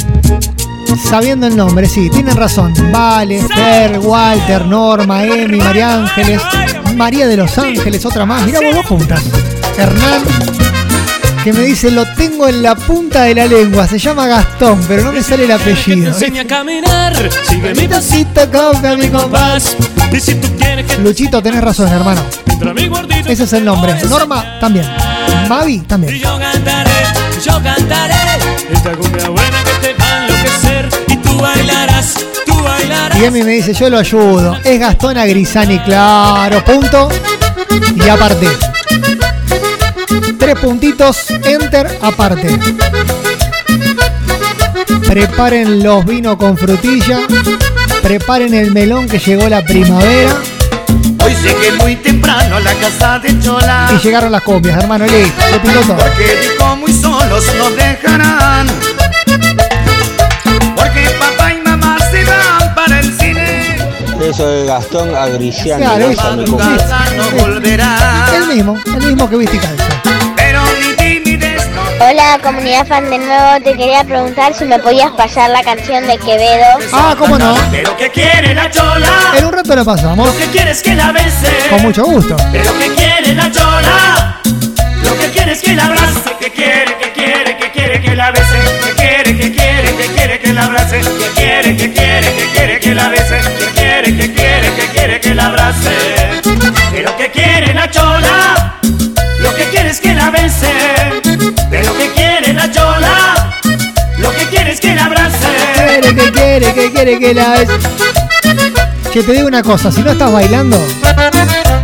[0.95, 1.89] sabiendo el nombre.
[1.89, 2.75] Sí, tienen razón.
[2.93, 6.41] Vale, Fer, Walter, Norma, Emi, María Ángeles,
[6.95, 8.45] María de los Ángeles, otra más.
[8.45, 9.23] Mirá vos dos juntas.
[9.79, 10.23] Hernán,
[11.45, 13.87] que me dice, lo tengo en la punta de la lengua.
[13.87, 16.09] Se llama Gastón, pero no me sale el apellido.
[16.09, 17.15] enseña a caminar,
[17.49, 19.77] sigue mi Pasito, copia mi compás.
[21.03, 22.23] Luchito, tenés razón, hermano.
[23.27, 23.95] Ese es el nombre.
[24.09, 24.87] Norma, también.
[25.49, 26.19] Mavi, también.
[26.19, 26.91] yo cantaré,
[27.45, 28.15] yo cantaré
[28.73, 30.46] esta cumbia buena que te va
[31.09, 32.15] y tú bailarás,
[32.47, 33.19] tú bailarás.
[33.19, 34.57] Y Emi me dice, yo lo ayudo.
[34.65, 36.65] Es Gastón Agrisani, claro.
[36.65, 37.09] Punto.
[37.95, 38.49] Y aparte.
[40.39, 42.59] Tres puntitos, enter, aparte.
[45.07, 47.21] Preparen los vinos con frutilla.
[48.03, 50.37] Preparen el melón que llegó la primavera.
[51.25, 53.89] Hoy llegué muy temprano a la casa de Chola.
[53.93, 55.07] Y llegaron las copias, hermano.
[55.07, 55.97] Listo, se pintó todo.
[55.97, 58.67] Porque dijo muy solos nos dejarán.
[64.27, 66.33] Eso de Gastón Agriciano, Claro, eso.
[68.35, 69.85] El mismo, el mismo que viste y calza.
[70.35, 70.63] Pero.
[72.01, 76.19] Hola comunidad fan de nuevo, te quería preguntar si me podías pasar la canción de
[76.19, 76.67] Quevedo.
[76.93, 77.55] Ah, cómo no.
[77.71, 79.09] Pero que quiere la chola.
[79.39, 80.27] En un rato la pasamos.
[80.27, 81.69] Lo que quiere es que la bese.
[81.71, 82.37] Con mucho gusto.
[82.51, 84.41] Pero que quiere la chola.
[85.05, 86.37] Lo que quiere es que la abrace.
[86.41, 88.59] Que quiere, que quiere, que quiere que la bese.
[88.85, 91.01] Que quiere, que quiere, que quiere que la abrace.
[91.01, 92.16] Que quiere, que quiere
[95.87, 96.91] que la abrace.
[96.91, 98.79] Pero que quiere la chola.
[99.41, 100.73] Lo que quiere es que la bese.
[101.71, 103.53] Pero que quiere la chola.
[104.19, 105.47] Lo que quiere es que la abrace.
[105.75, 107.69] Quiere, que quiere, que quiere que la es.
[109.13, 110.77] Che, te digo una cosa, si no estás bailando,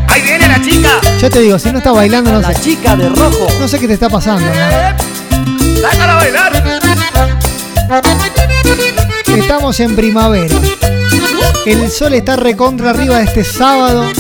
[0.09, 1.01] Ahí viene la chica.
[1.19, 2.55] yo te digo, si no estás bailando, no sé.
[2.61, 3.47] chica de rojo.
[3.59, 4.99] No sé qué te está pasando, hermano.
[5.81, 6.53] Sácala a bailar.
[9.27, 10.55] Estamos en primavera.
[11.64, 14.11] El sol está recontra arriba este sábado.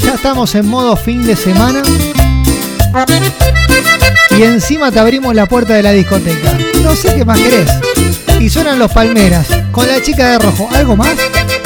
[0.00, 1.82] Ya estamos en modo fin de semana.
[4.30, 6.56] Y encima te abrimos la puerta de la discoteca.
[6.82, 7.70] No sé qué más querés.
[8.38, 10.68] Y suenan los palmeras con la chica de rojo.
[10.72, 11.16] ¿Algo más?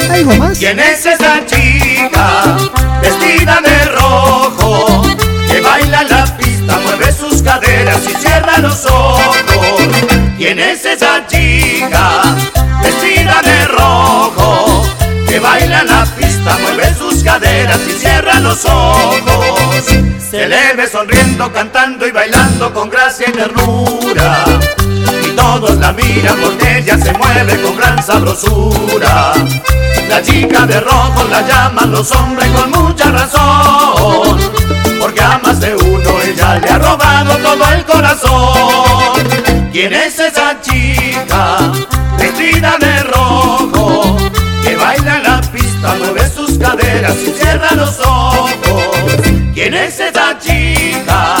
[0.09, 0.57] ¿Algo más?
[0.57, 2.57] ¿Quién es esa chica
[3.01, 5.03] vestida de rojo
[5.47, 9.37] que baila la pista, mueve sus caderas y cierra los ojos?
[10.37, 12.35] ¿Quién es esa chica
[12.81, 14.40] vestida de rojo
[15.31, 19.85] que baila la pista, mueve sus caderas y cierra los ojos?
[20.29, 24.43] Se le sonriendo, cantando y bailando con gracia y ternura.
[25.25, 29.31] Y todos la miran porque ella se mueve con gran sabrosura.
[30.09, 34.37] La chica de rojo la llaman los hombres con mucha razón.
[34.99, 39.69] Porque a más de uno ella le ha robado todo el corazón.
[39.71, 41.71] ¿Quién es esa chica
[42.17, 43.80] vestida de rojo?
[44.81, 48.51] Baila en la pista, mueve sus caderas y cierra los ojos.
[49.53, 51.37] ¿Quién es esa chica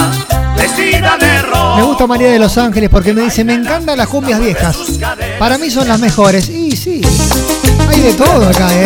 [0.55, 1.77] vestida de rojo?
[1.77, 4.77] Me gusta María de los Ángeles porque me dice, me encantan las cumbias viejas.
[5.39, 6.49] Para mí son las mejores.
[6.49, 7.01] Y sí,
[7.89, 8.85] hay de todo acá, ¿eh?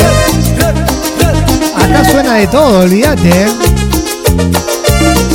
[1.76, 3.48] Acá suena de todo, olvídate, ¿eh?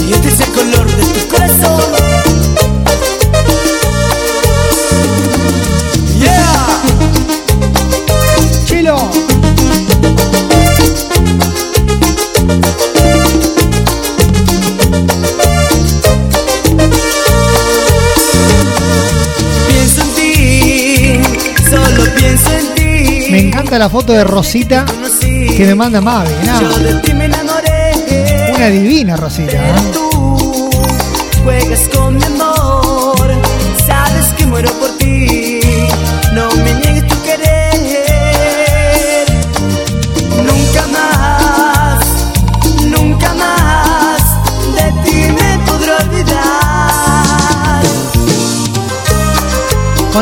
[0.09, 2.00] Y este es el color de tu corazón.
[23.71, 24.85] Encanta la foto de Rosita
[25.21, 26.33] que me manda Mavi.
[27.25, 28.53] enamoré.
[28.57, 29.53] Una divina Rosita.
[29.53, 29.75] ¿eh?
[29.93, 30.71] Tú
[31.45, 33.31] juegas con mi amor,
[33.87, 34.90] sabes que muero por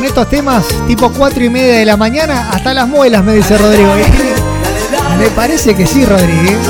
[0.09, 3.93] estos temas, tipo 4 y media de la mañana, hasta las muelas, me dice Rodrigo.
[5.19, 6.61] Me parece que sí, Rodrigo.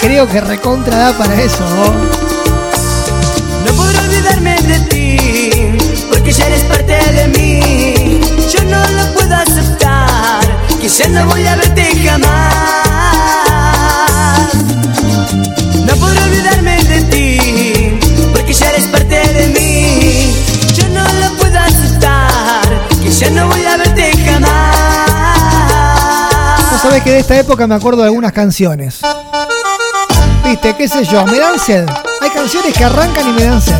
[0.00, 1.64] Creo que recontra da para eso.
[3.64, 5.78] No podré olvidarme de ti,
[6.10, 8.20] porque ya eres parte de mí.
[8.52, 10.44] Yo no lo puedo aceptar,
[10.80, 12.38] que ya no voy a verte jamás.
[23.18, 24.76] Ya no voy a verte jamás.
[26.70, 29.00] Vos sabés que de esta época me acuerdo de algunas canciones.
[30.44, 31.84] Viste, qué sé yo, me dan sed.
[32.20, 33.74] Hay canciones canciones que arrancan y me dan sed.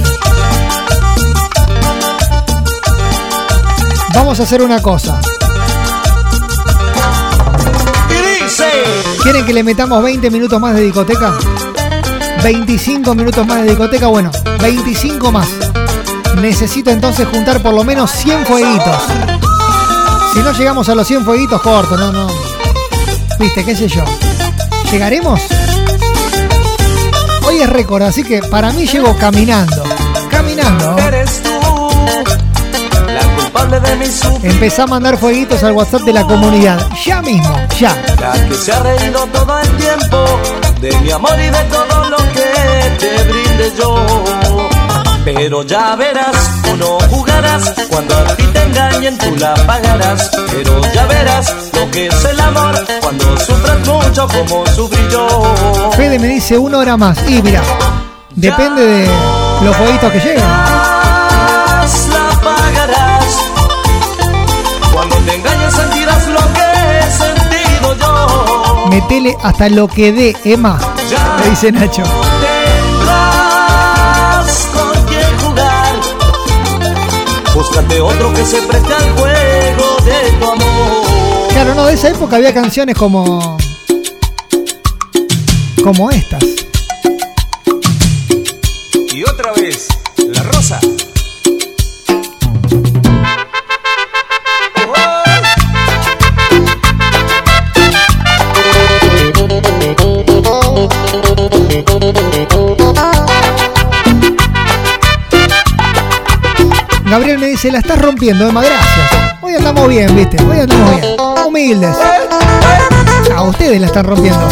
[4.15, 5.21] Vamos a hacer una cosa.
[9.23, 11.35] ¿Quieren que le metamos 20 minutos más de discoteca?
[12.43, 15.68] 25 minutos más de discoteca, bueno, 25 más.
[16.41, 18.97] Necesito entonces juntar por lo menos 100 fueguitos.
[20.33, 22.29] Si no llegamos a los 100 fueguitos, corto, no, no.
[23.39, 24.05] Viste, qué sé yo.
[24.91, 25.41] ¿Llegaremos?
[27.47, 29.83] Hoy es récord, así que para mí llego caminando.
[30.31, 30.97] Caminando.
[30.99, 31.51] Eres tú
[33.07, 34.47] la culpable de mi sufrimiento.
[34.47, 36.87] Empezá a mandar fueguitos al WhatsApp de la comunidad.
[37.05, 37.97] Ya mismo, ya.
[38.21, 40.25] La que se ha reído todo el tiempo
[40.81, 44.48] de mi amor y de todo lo que te brinde yo.
[45.35, 47.75] Pero ya verás, tú no jugarás.
[47.91, 50.31] Cuando a ti te engañen, tú la pagarás.
[50.51, 52.83] Pero ya verás lo que es el amor.
[53.03, 55.91] Cuando sufras mucho como sufrí yo.
[55.97, 57.19] Fede me dice una hora más.
[57.29, 57.61] Y mira,
[58.31, 59.07] depende de
[59.63, 60.41] los fueguitos que lleguen.
[60.41, 61.85] La
[62.43, 63.27] pagarás.
[64.95, 68.87] Cuando te engañes, sentirás lo que he sentido yo.
[68.89, 70.79] Metele hasta lo que dé, Emma.
[71.45, 72.03] Me dice Nacho.
[77.79, 81.49] Búscate otro que se preste al juego de tu amor.
[81.51, 83.57] Claro, no, de esa época había canciones como.
[85.85, 86.43] como estas.
[89.15, 90.81] Y otra vez, la rosa.
[107.11, 109.39] Gabriel me dice, la estás rompiendo, Emma, gracias.
[109.41, 111.17] Hoy andamos bien, viste, hoy andamos bien.
[111.47, 111.97] Humildes.
[113.35, 114.47] A ustedes la están rompiendo.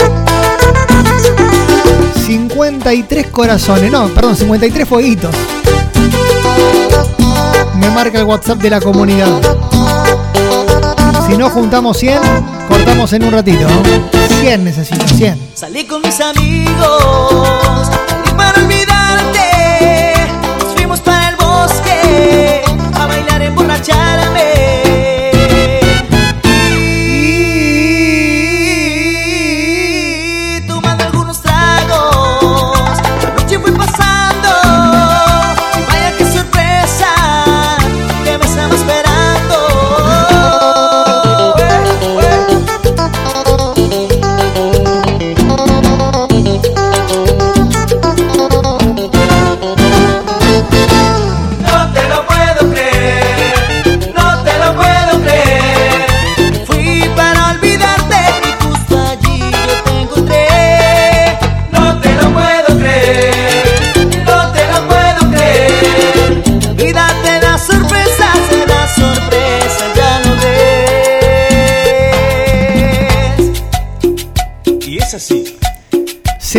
[2.25, 5.35] 53 corazones, no, perdón, 53 fueguitos.
[7.75, 9.29] Me marca el WhatsApp de la comunidad.
[11.29, 12.21] Si no juntamos 100,
[12.69, 13.67] cortamos en un ratito.
[14.41, 15.51] 100 necesito, 100.
[15.55, 17.91] Salí con mis amigos,
[23.85, 24.86] bailar,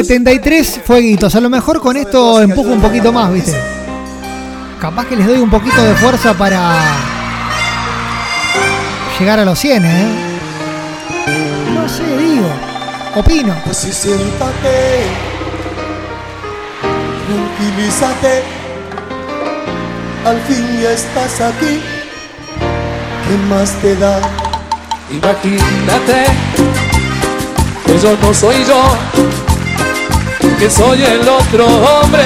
[0.08, 1.36] 73 fueguitos.
[1.36, 3.53] A lo mejor con esto empujo un poquito más, ¿viste?
[4.80, 6.76] Capaz que les doy un poquito de fuerza para
[9.20, 10.08] llegar a los 100, ¿eh?
[11.74, 12.47] No sé, digo.
[13.16, 13.53] Opino.
[13.66, 15.03] Pues sí, siéntate,
[17.58, 18.43] tranquilízate,
[20.24, 21.82] al fin ya estás aquí,
[23.28, 24.22] ¿qué más te da?
[25.10, 26.26] Imagínate
[27.86, 28.82] que yo no soy yo,
[30.60, 32.24] que soy el otro hombre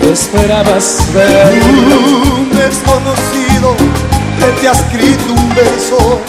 [0.00, 1.62] que esperabas ver.
[1.62, 3.74] Un desconocido
[4.38, 6.20] que te ha escrito un verso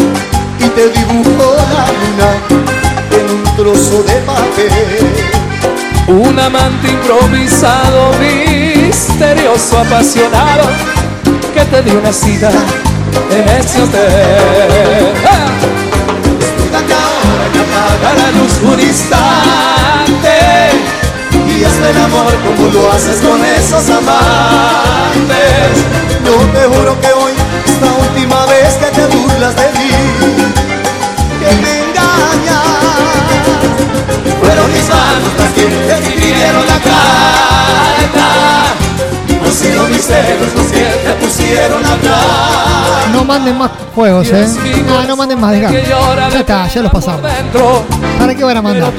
[0.59, 2.29] y te dibujó la luna
[3.11, 4.71] en un trozo de papel.
[6.07, 10.69] Un amante improvisado, misterioso, apasionado,
[11.53, 12.49] que te dio una cita
[13.31, 15.13] en ese hotel.
[15.25, 15.47] ¡Ah!
[16.77, 20.37] Apaga la luz un instante
[21.59, 25.73] y hazme el amor como lo haces con esos amantes.
[26.23, 27.33] Yo te juro que hoy
[27.65, 29.89] es la última vez que te burlas de mí,
[31.39, 32.65] que me engañas.
[34.39, 35.63] Fueron mis manos las que
[36.07, 38.27] escribieron la carta.
[39.97, 43.09] No sido mis celos los que te pusieron a hablar.
[43.13, 44.47] No manden más juegos, ¿eh?
[44.87, 45.71] No, no manden más, deja.
[45.71, 47.21] Ya está, ya los pasamos.
[48.19, 48.93] ¿Para qué van a mandar?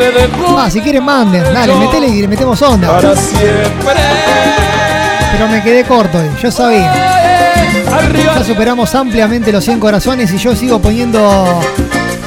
[0.54, 2.88] Más, si quieren manden, dale, metele y le metemos onda.
[2.88, 3.68] Para siempre.
[5.32, 6.92] Pero me quedé corto, eh, yo sabía.
[8.34, 11.60] Ya superamos ampliamente los 100 corazones y yo sigo poniendo.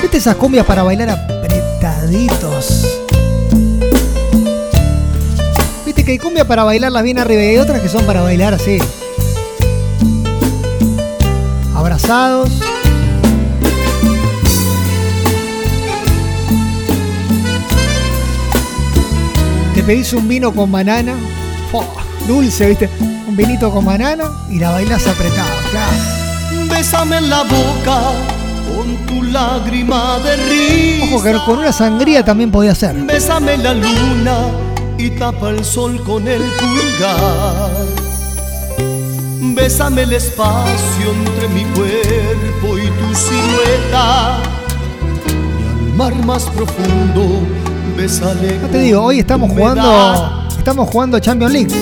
[0.01, 3.00] ¿Viste esas cumbias para bailar apretaditos?
[6.01, 8.23] ¿Viste Viste que hay cumbia para bailarlas bien arriba y hay otras que son para
[8.23, 8.79] bailar así.
[11.75, 12.49] Abrazados.
[19.75, 21.13] Te pedís un vino con banana.
[22.27, 22.89] Dulce, ¿viste?
[23.27, 25.93] Un vinito con banana y la bailas apretada, claro.
[26.67, 28.01] Bésame en la boca
[28.75, 31.05] con tu lágrima de risa.
[31.13, 32.95] Ojo que con una sangría también podía ser.
[32.95, 34.70] Bésame la luna
[35.01, 37.71] y tapa el sol con el pulgar.
[39.55, 44.41] Bésame el espacio entre mi cuerpo y tu silueta.
[45.27, 47.41] Y al mar más profundo,
[47.97, 48.59] bésale.
[48.61, 50.47] Ya te digo, hoy estamos jugando.
[50.55, 51.75] Estamos jugando Champions League.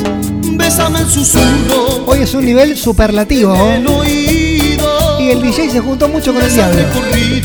[0.53, 2.05] Bésame el susurro.
[2.05, 3.53] Hoy es un nivel superlativo.
[3.53, 5.19] del oído.
[5.19, 6.79] Y el DJ se juntó mucho con el diablo.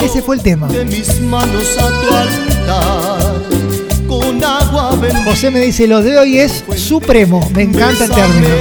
[0.00, 0.68] Ese fue el tema.
[0.68, 3.23] De mis manos a tu altar.
[5.24, 7.48] José me dice, lo de hoy es supremo.
[7.54, 8.54] Me encanta el término.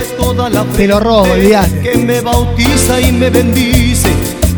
[0.76, 1.80] Te lo robo, olvídate.
[1.82, 4.10] que me bautiza y me bendice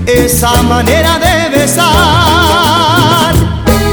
[0.05, 3.33] esa manera de besar.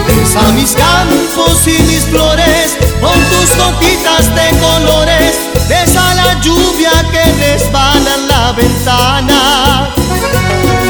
[0.06, 5.34] Besa mis campos y mis flores con tus gotitas de colores.
[5.68, 9.88] Besa la lluvia que resbala en la ventana.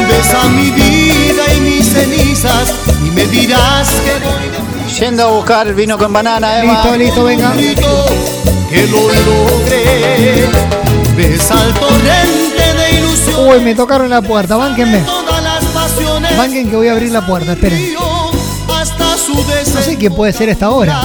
[0.07, 2.73] Besa mi vida y mis cenizas
[3.03, 6.73] y me dirás que voy Yendo a buscar el vino con banana, Eva.
[6.73, 7.51] Listo, listo, venga.
[7.53, 10.47] que lo logré.
[11.17, 13.47] Besa el torrente de ilusión.
[13.47, 14.55] Uy, me tocaron la puerta.
[14.55, 15.03] Bánquenme.
[16.37, 17.53] Banquen que voy a abrir la puerta.
[17.53, 17.95] Esperen.
[18.69, 21.01] hasta su No sé quién puede ser esta hora.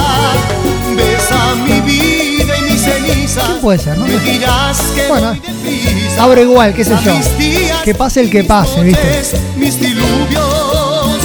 [0.95, 3.43] Besa mi vida y mis cenizas.
[3.43, 4.05] ¿Quién puede ser, no?
[4.05, 5.35] Me dirás que Bueno,
[6.19, 7.13] abro igual, qué sé yo.
[7.83, 9.21] Que pase el que pase, ¿viste?
[9.57, 11.17] Mis diluvios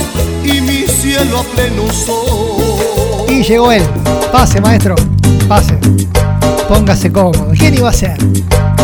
[0.44, 2.43] y mi cielo a pleno sol.
[3.34, 3.82] Y llegó él.
[4.30, 4.94] Pase, maestro.
[5.48, 5.76] Pase.
[6.68, 7.50] Póngase cómodo.
[7.58, 8.16] ¿Quién iba a ser?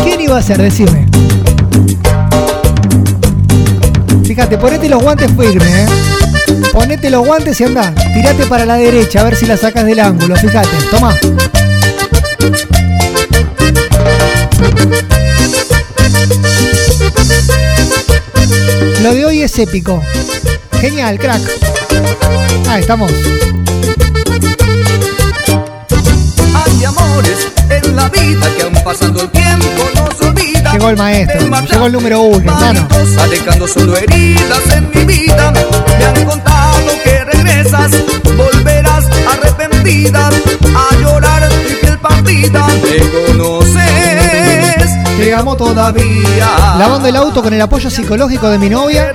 [0.03, 0.61] ¿Quién iba a ser?
[0.61, 1.07] Decime.
[4.25, 5.85] Fíjate, ponete los guantes firme, ¿eh?
[6.73, 7.93] Ponete los guantes y anda.
[8.13, 10.35] Tirate para la derecha a ver si la sacas del ángulo.
[10.35, 11.15] Fíjate, toma.
[19.01, 20.03] Lo de hoy es épico.
[20.81, 21.41] Genial, crack.
[22.67, 23.11] Ahí estamos.
[26.71, 30.71] Hay amores en la vida que aún pasando el tiempo no se olvida.
[30.73, 31.39] Llegó el maestro.
[31.69, 32.87] Llegó el número uno, hermano.
[33.19, 35.53] Alejando solo heridas en mi vida.
[35.99, 37.91] Me han contado que regresas,
[38.37, 42.67] volverás arrepentida a llorar mi piel partida.
[42.67, 43.81] Me conoces,
[45.17, 46.49] Llegamos todavía.
[46.79, 49.13] Lavando el auto con el apoyo psicológico de mi novia.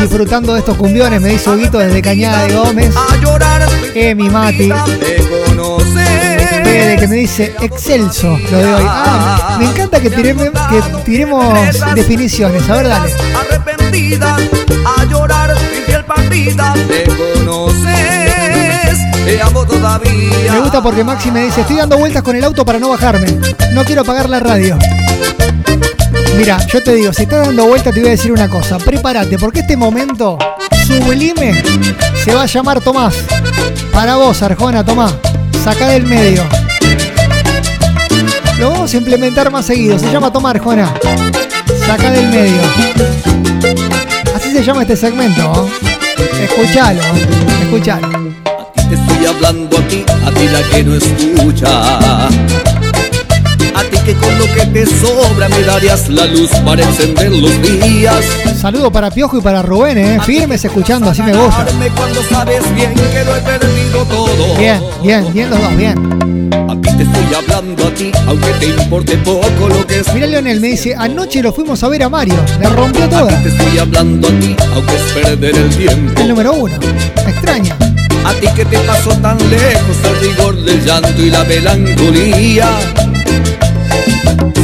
[0.00, 2.94] Disfrutando de estos cumbiones, me dice Huguito desde Cañada de Gómez.
[2.96, 4.68] a llorar Eh, mi Mati.
[4.68, 6.21] me conoces.
[6.72, 8.84] Fede que me dice excelso lo de hoy.
[8.86, 11.54] Ah, me encanta que tiremos, que tiremos
[11.94, 12.66] definiciones.
[12.66, 13.12] A ver, dale.
[13.38, 14.38] arrepentida
[14.96, 16.74] a llorar mi piel partida.
[16.88, 20.52] Me conoces, te amo todavía.
[20.54, 23.26] Me gusta porque Maxi me dice, estoy dando vueltas con el auto para no bajarme.
[23.74, 24.78] No quiero apagar la radio.
[26.38, 28.78] Mira, yo te digo, si estás dando vueltas te voy a decir una cosa.
[28.78, 30.38] Prepárate, porque este momento
[30.86, 31.62] sublime
[32.24, 33.14] se va a llamar Tomás.
[33.92, 35.12] Para vos, Arjona, Tomás.
[35.62, 36.61] Saca del medio.
[38.62, 39.98] Lo vamos a implementar más seguido.
[39.98, 40.94] Se llama Tomás Arjona.
[41.84, 42.60] Saca del medio.
[44.36, 45.68] Así se llama este segmento.
[46.40, 47.00] Escuchalo,
[47.60, 48.08] escuchalo.
[48.76, 52.28] Te estoy hablando a ti, a ti la que no escucha.
[52.28, 52.28] A
[53.90, 58.24] ti que con lo que te sobra me darías la luz para encender los días.
[58.60, 60.20] Saludo para Piojo y para Rubén, ¿eh?
[60.24, 61.66] Firmes escuchando, así me gusta.
[61.96, 64.56] Cuando sabes bien que lo he perdido todo.
[64.56, 66.41] Bien, bien, bien los dos, bien.
[66.72, 70.14] A ti te estoy hablando a ti, aunque te importe poco lo que es.
[70.14, 73.28] Mira Leonel, me dice, anoche lo fuimos a ver a Mario, le rompió A toda.
[73.28, 76.18] ti te estoy hablando a ti, aunque es perder el tiempo.
[76.22, 76.74] El número uno.
[77.28, 77.76] Extraña.
[78.24, 82.70] A ti que te pasó tan lejos el rigor del llanto y la melancolía.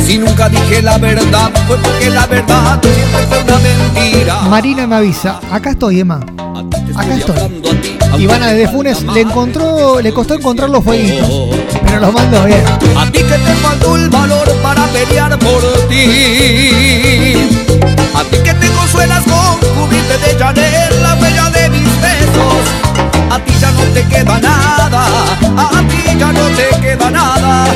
[0.06, 4.40] Si nunca dije la verdad, fue porque la verdad siempre fue una mentira.
[4.48, 6.20] Marina me avisa, acá estoy, Emma.
[6.96, 7.97] Acá estoy.
[8.16, 11.28] Ivana de Funes le encontró, le costó encontrar los fueguitos,
[11.84, 12.64] pero los mandó bien.
[12.96, 17.34] A ti que te faltó el valor para pelear por ti.
[18.14, 22.64] A ti que te consuelas con cubrirte de Chanel la huella de mis besos.
[23.30, 25.06] A ti ya no te queda nada.
[25.56, 27.66] A ti ya no te queda nada.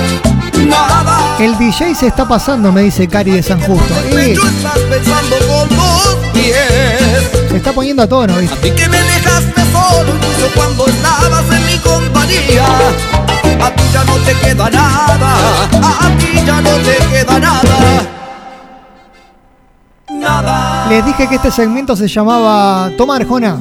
[0.67, 1.37] Nada.
[1.39, 3.95] El DJ se está pasando, me dice Cari de San Justo.
[4.11, 7.42] Y Tú estás pensando con dos pies.
[7.63, 8.57] Está poniendo a tono, ¿viste?
[8.57, 12.67] A ti que me dejaste solo incluso cuando estabas en mi compañía.
[13.65, 18.09] A ti ya no te queda nada, a ti ya no te queda nada.
[20.11, 20.89] Nada.
[20.89, 23.57] Les dije que este segmento se llamaba Toma Arjona,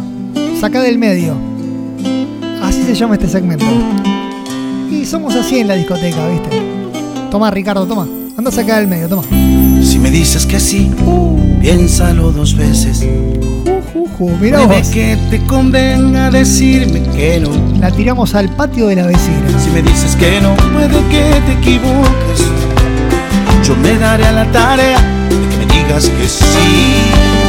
[0.59, 1.35] saca del medio.
[2.63, 3.65] Así se llama este segmento.
[4.89, 6.49] Y somos así en la discoteca, ¿viste?
[7.29, 8.07] Toma, Ricardo, toma.
[8.35, 9.23] Anda a sacar del medio, toma.
[9.83, 10.91] Si me dices que sí,
[11.61, 13.05] piénsalo dos veces.
[14.17, 14.87] Puede vos.
[14.89, 17.49] que te convenga decirme que no.
[17.79, 19.59] La tiramos al patio de la vecina.
[19.59, 22.45] Si me dices que no, puede que te equivoques.
[23.63, 27.40] Yo me daré a la tarea de que me digas que sí.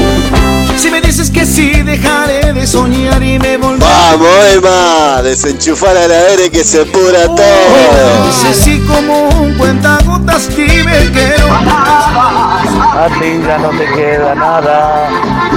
[0.77, 3.85] Si me dices que sí, dejaré de soñar y me volveré.
[3.85, 8.27] Vamos, Emma, desenchufar a la aire que se pura todo.
[8.27, 11.47] Dices sí como un cuentagotas tibequero.
[11.53, 15.09] A ti ya no te queda nada,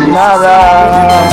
[0.07, 1.29] nada.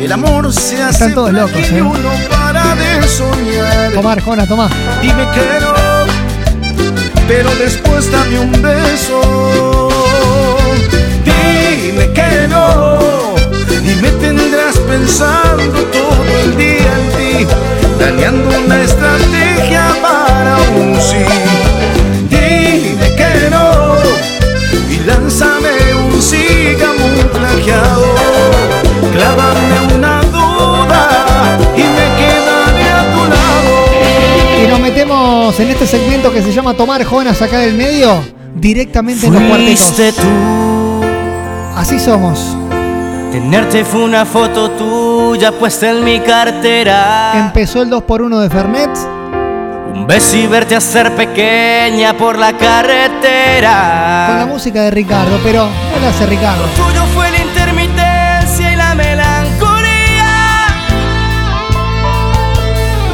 [0.00, 1.80] El amor se hace Están todos locos, ¿eh?
[1.80, 3.92] uno para de soñar.
[3.94, 4.68] Toma, Arjona, toma.
[5.00, 5.72] Dime que no,
[7.28, 9.81] pero después dame un beso.
[11.92, 13.34] Dime que no,
[13.68, 17.46] y me tendrás pensando todo el día en ti,
[17.98, 21.22] planeando una estrategia para un sí.
[22.30, 23.96] Dime que no,
[24.90, 28.06] y lánzame un sí camuflajeado.
[29.12, 34.64] Clávame una duda y me quedaré a tu lado.
[34.64, 38.24] Y nos metemos en este segmento que se llama Tomar Jona, sacar del medio,
[38.54, 40.24] directamente en los Fuiste cuartetos.
[40.24, 40.81] tú.
[41.76, 42.56] Así somos.
[43.32, 47.32] Tenerte fue una foto tuya puesta en mi cartera.
[47.34, 48.90] Empezó el 2x1 de Fernet.
[49.94, 54.26] Un beso y verte hacer pequeña por la carretera.
[54.28, 56.64] Con la música de Ricardo, pero no la hace Ricardo.
[56.76, 60.66] tuyo fue la intermitencia y la melancolía.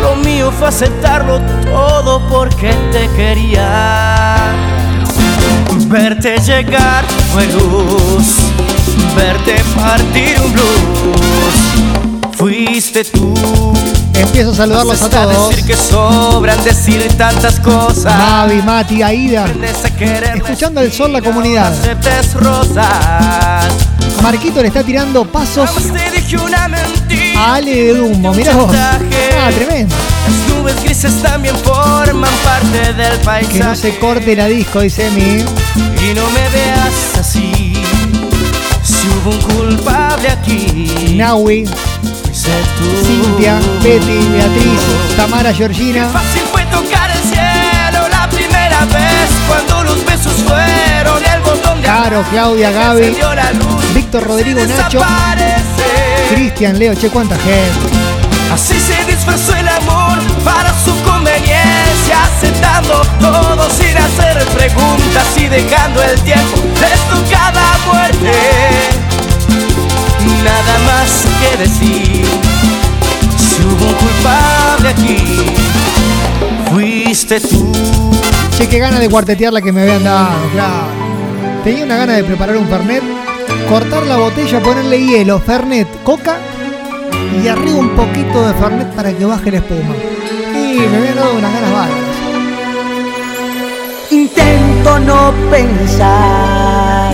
[0.03, 4.78] Lo mío fue aceptarlo todo porque te quería.
[5.89, 8.27] Verte llegar fue luz,
[9.17, 12.37] verte partir un blues.
[12.37, 13.33] Fuiste tú.
[14.13, 15.49] Empiezo a saludarlos a todos.
[15.49, 18.19] decir que sobran decir tantas cosas.
[18.19, 19.47] Mavi, Mati, Aida.
[20.35, 21.73] Escuchando el sol la comunidad.
[24.23, 25.71] Marquito le está tirando pasos
[27.35, 28.35] a Ale de Dumbo.
[28.35, 28.77] Mirá vos.
[28.77, 29.95] Ah, tremendo.
[30.69, 33.59] Nubes grises también forman parte del paisaje.
[33.59, 35.39] Que no se corte la disco, dice mi.
[35.41, 37.73] Y no me veas así.
[38.83, 41.17] Si hubo un culpable aquí.
[42.79, 43.07] Tú.
[43.07, 44.81] Cintia, Betty, Beatriz,
[45.17, 46.09] Tamara, Georgina.
[46.09, 51.87] Fácil fue tocar el cielo la primera vez cuando los besos fueron el botón de
[51.87, 53.17] Caro, Claudia, Gaby.
[53.95, 55.01] Víctor, Rodrigo, Nacho.
[56.35, 58.09] Cristian, Leo, che, cuánta gente.
[58.53, 66.03] Así se disfrazó el amor para su conveniencia, aceptando todo sin hacer preguntas y dejando
[66.03, 66.57] el tiempo
[67.31, 68.33] cada muerte.
[70.43, 72.27] Nada más que decir,
[73.37, 75.45] si hubo culpable aquí,
[76.71, 77.73] fuiste tú.
[78.57, 80.89] Che, qué gana de cuartetear la que me habían dado, claro.
[81.63, 83.03] Tenía una gana de preparar un Fernet,
[83.69, 86.39] cortar la botella, ponerle hielo, Fernet, coca
[87.43, 89.95] y arriba un poquito de Fernet para que baje la espuma.
[94.11, 97.13] Intento no pensar,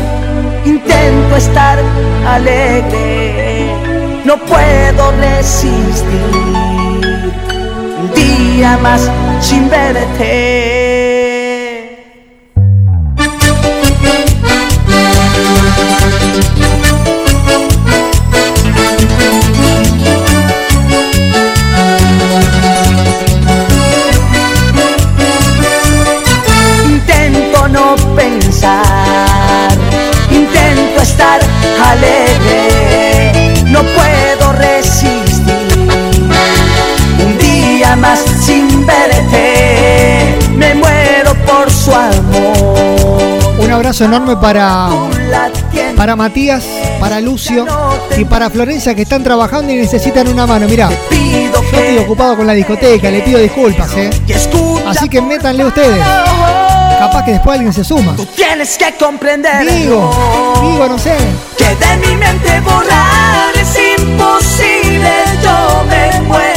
[0.67, 1.79] intento estar
[2.27, 3.71] alegre,
[4.25, 6.05] no puedo resistir
[8.01, 9.11] un día más
[9.41, 11.14] sin verte.
[43.85, 44.89] Abrazo enorme para,
[45.95, 46.65] para Matías,
[46.99, 47.67] para Lucio
[48.17, 50.67] y para Florencia que están trabajando y necesitan una mano.
[50.67, 54.09] Mirá, yo estoy ocupado con la discoteca, le pido disculpas, ¿eh?
[54.87, 56.03] Así que métanle ustedes.
[56.99, 58.17] Capaz que después alguien se suma.
[58.35, 59.71] Tienes que comprender.
[59.71, 60.11] Digo,
[60.63, 61.17] digo, no sé.
[61.59, 65.13] Que de mi mente borrar es imposible,
[65.43, 66.54] yo me muero.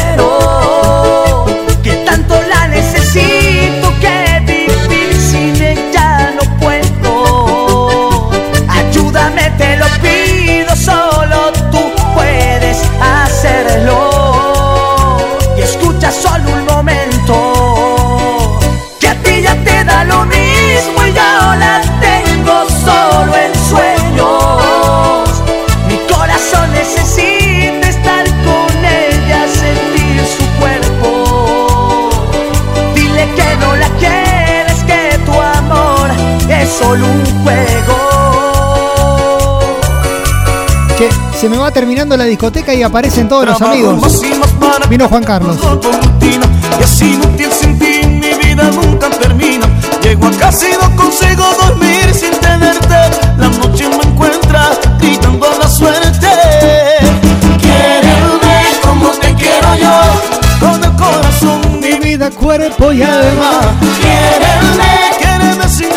[41.47, 44.21] Se me va terminando la discoteca y aparecen todos los amigos.
[44.89, 45.55] Vino Juan Carlos.
[46.21, 49.65] Y así inútil sin ti mi vida nunca termina.
[50.03, 52.95] Llego a casa y no consigo dormir sin tenerte.
[53.37, 56.27] La noche me encuentra gritando la suerte.
[57.61, 60.01] Quiéreme como te quiero yo,
[60.59, 63.61] con el corazón, mi vida, cuerpo y alma.
[64.01, 65.96] Quiéreme, quiéreme sin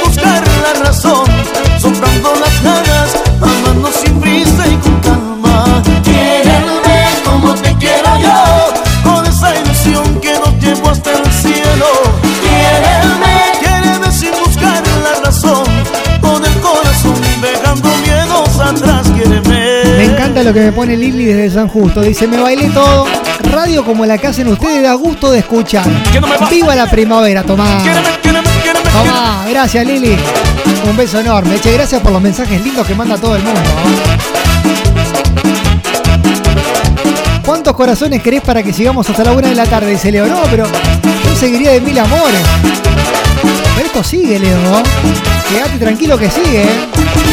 [20.50, 22.00] lo que me pone Lili desde San Justo.
[22.00, 23.06] Dice, me bailé todo.
[23.52, 25.84] Radio como la que hacen ustedes da gusto de escuchar.
[26.50, 27.78] Viva la primavera, tomá.
[28.92, 30.16] Tomá, gracias Lili.
[30.88, 31.56] Un beso enorme.
[31.62, 33.60] Gracias por los mensajes lindos que manda todo el mundo.
[37.46, 39.92] ¿Cuántos corazones querés para que sigamos hasta la una de la tarde?
[39.92, 40.26] Dice Leo.
[40.26, 42.42] No, pero yo seguiría de mil amores.
[43.76, 44.58] Pero esto sigue, Leo.
[45.48, 46.62] Quédate tranquilo que sigue.
[46.62, 46.89] ¿eh?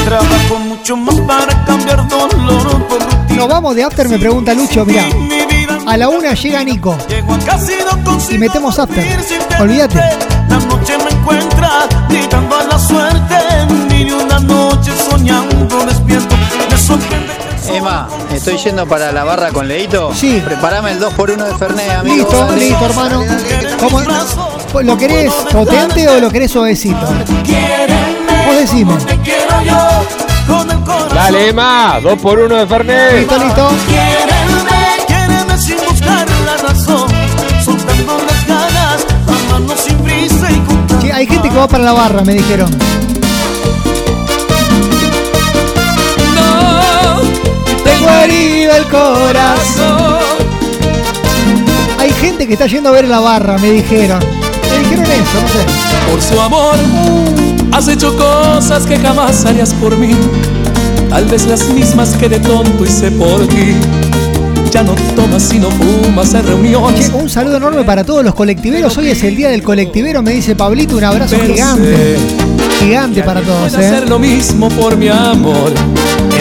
[0.07, 4.85] Trabajo mucho más para cambiar dolor por Nos vamos de after, me pregunta Lucho.
[4.85, 5.03] Mirá,
[5.85, 6.97] a la una llega Nico.
[8.29, 9.05] Y metemos after.
[9.59, 9.99] Olvídate.
[10.47, 13.35] La noche me encuentra gritando a la suerte.
[13.89, 16.37] Ni una noche soñando despierto.
[16.71, 17.33] Me sorprende
[17.67, 20.13] Emma, estoy yendo para la barra con Leito.
[20.15, 20.41] Sí.
[20.45, 22.15] Preparame el 2x1 de Fernet, amigo.
[22.15, 22.61] Listo, Dale.
[22.61, 23.25] listo, hermano.
[23.77, 24.01] ¿Cómo?
[24.83, 27.05] ¿Lo querés potente o lo querés suavecito?
[28.57, 28.97] Decime.
[29.23, 29.77] quiero yo
[30.47, 31.13] con el corazón.
[31.13, 33.19] Dale, Emma, 2 por 1 de Fernet.
[33.19, 33.69] Listo, listo.
[33.87, 37.07] Quiéreme, quiéreme sin buscar la razón.
[37.63, 41.93] Soltando las ganas, amando sin prisa y con Che, hay gente que va para la
[41.93, 42.69] barra, me dijeron.
[47.83, 50.17] Tengo herido el corazón.
[51.99, 54.36] Hay gente que está yendo a ver la barra, me dijeron.
[54.89, 56.11] Dijeron eso, no sé.
[56.11, 56.75] Por su amor
[57.71, 60.15] has hecho cosas que jamás harías por mí.
[61.09, 63.75] Tal vez las mismas que de tonto hice por ti.
[64.71, 67.11] Ya no tomas sino fumas en reuniones.
[67.13, 68.97] Un saludo enorme para todos los colectiveros.
[68.97, 70.97] Hoy es el día del colectivero, me dice Pablito.
[70.97, 72.17] Un abrazo gigante.
[72.79, 73.77] Gigante para todos, eh.
[73.77, 75.73] hacer lo mismo por mi amor.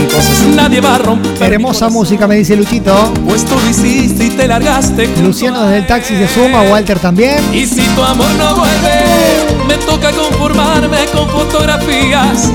[0.07, 1.53] Entonces nadie va a romper.
[1.53, 3.13] Hermosa música, me dice Luchito.
[3.27, 5.09] Pues tú lo hiciste y te largaste.
[5.21, 7.39] Luciano desde el taxi se suma, Walter también.
[7.53, 12.53] Y si tu amor no vuelve, me toca conformarme con fotografías.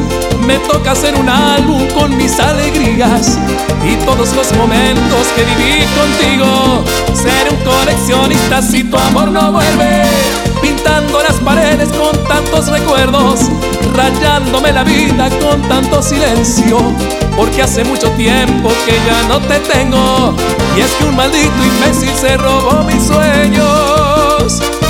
[0.48, 3.38] Me toca hacer un álbum con mis alegrías
[3.86, 6.84] y todos los momentos que viví contigo.
[7.14, 10.41] Ser un coleccionista si tu amor no vuelve.
[10.62, 13.42] Pintando las paredes con tantos recuerdos,
[13.96, 16.78] rayándome la vida con tanto silencio.
[17.36, 20.36] Porque hace mucho tiempo que ya no te tengo.
[20.76, 24.81] Y es que un maldito imbécil se robó mis sueños.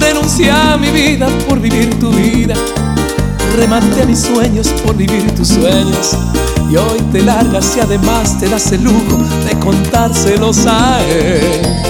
[0.00, 2.54] Renuncié a mi vida por vivir tu vida.
[3.56, 6.16] Rematé a mis sueños por vivir tus sueños.
[6.70, 9.18] Y hoy te largas y además te das el lujo
[9.48, 11.40] de contárselos a él.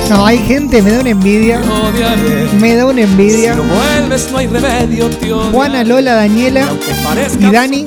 [0.09, 1.61] No, hay gente, me da una envidia.
[2.59, 3.53] Me da una envidia.
[3.55, 5.11] Si no vuelves, no hay remedio.
[5.53, 6.66] Juana, Lola, Daniela
[7.05, 7.87] Parezca y Dani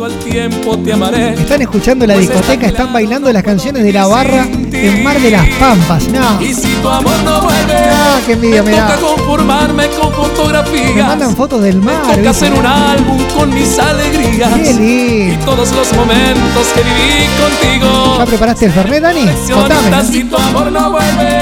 [0.86, 1.34] te amaré.
[1.34, 5.20] están escuchando la Pues discoteca, está están bailando las canciones de la barra en Mar
[5.20, 6.08] de las Pampas.
[6.10, 8.96] No, Y si tu amor no vuelve, Ah, qué envidia me da.
[8.96, 10.96] toca conformarme con fotografías.
[10.96, 12.02] me mandan fotos del mar.
[12.04, 12.30] Toca ¿viste?
[12.30, 14.52] hacer un álbum con mis alegrías.
[14.54, 15.34] Qué lindo.
[15.34, 18.18] Y todos los momentos que viví contigo.
[18.20, 19.22] ¿Ya preparaste el Fernet, Dani?
[19.22, 20.04] Coleccionista, Contame.
[20.12, 21.42] si tu amor no vuelve,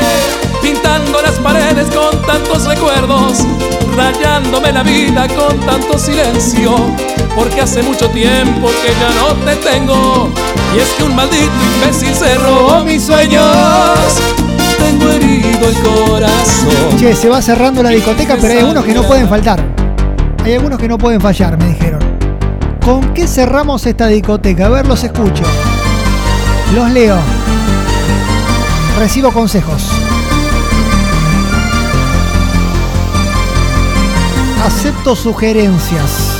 [0.61, 3.39] pintando las paredes con tantos recuerdos,
[3.95, 6.75] rayándome la vida con tanto silencio,
[7.35, 10.29] porque hace mucho tiempo que ya no te tengo,
[10.75, 13.43] y es que un maldito imbécil se robó mis sueños,
[14.77, 16.97] tengo herido el corazón.
[16.97, 19.61] Che, se va cerrando la discoteca, pero hay algunos que no pueden faltar.
[20.43, 21.99] Hay algunos que no pueden fallar, me dijeron.
[22.83, 24.65] ¿Con qué cerramos esta discoteca?
[24.65, 25.43] A ver, los escucho.
[26.73, 27.17] Los leo.
[28.97, 29.83] Recibo consejos.
[34.65, 36.37] Acepto sugerencias.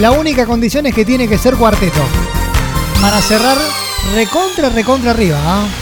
[0.00, 2.00] La única condición es que tiene que ser cuarteto.
[3.00, 3.56] Para cerrar
[4.14, 5.14] recontra, recontra, 'ah?
[5.14, 5.81] contra,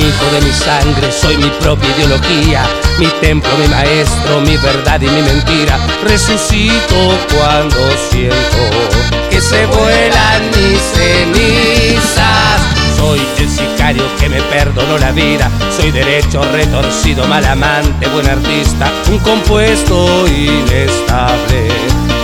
[0.00, 2.62] hijo de mi sangre, soy mi propia ideología,
[2.98, 5.78] mi templo, mi maestro, mi verdad y mi mentira.
[6.04, 6.96] Resucito
[7.36, 7.76] cuando
[8.10, 12.60] siento que se vuelan mis cenizas.
[12.96, 15.50] Soy el sicario que me perdonó la vida.
[15.76, 18.92] Soy derecho, retorcido, mal amante, buen artista.
[19.08, 21.68] Un compuesto inestable,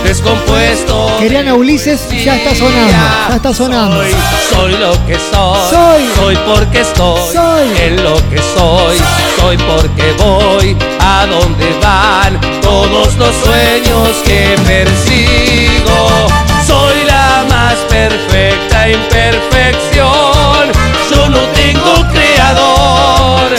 [0.03, 1.17] descompuesto.
[1.19, 2.91] Querían a Ulises, ya está sonando,
[3.29, 3.97] ya está sonando.
[3.97, 4.11] Soy,
[4.51, 5.69] soy lo que soy.
[5.69, 6.09] Soy.
[6.15, 7.33] Soy porque estoy.
[7.33, 7.67] Soy.
[7.81, 8.97] En lo que soy.
[9.39, 16.27] Soy porque voy a donde van todos los sueños que persigo.
[16.65, 20.71] Soy la más perfecta imperfección.
[21.11, 23.49] Yo no tengo creador.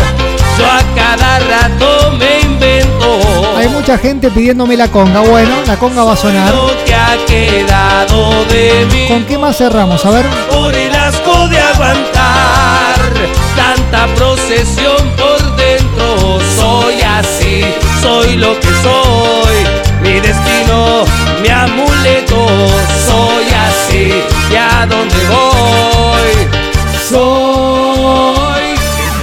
[0.58, 1.87] Yo a cada rato
[3.88, 5.20] mucha gente pidiéndome la conga.
[5.20, 6.52] Bueno, la conga va a sonar.
[6.54, 9.08] Lo que ha quedado de mí.
[9.08, 10.04] ¿Con qué más cerramos?
[10.04, 10.26] A ver.
[10.52, 12.96] por el asco de aguantar
[13.56, 16.38] tanta procesión por dentro.
[16.58, 17.64] Soy así,
[18.02, 19.56] soy lo que soy,
[20.02, 21.04] mi destino,
[21.40, 22.46] mi amuleto.
[23.06, 24.12] Soy así,
[24.52, 26.46] y a dónde voy.
[27.08, 28.76] Soy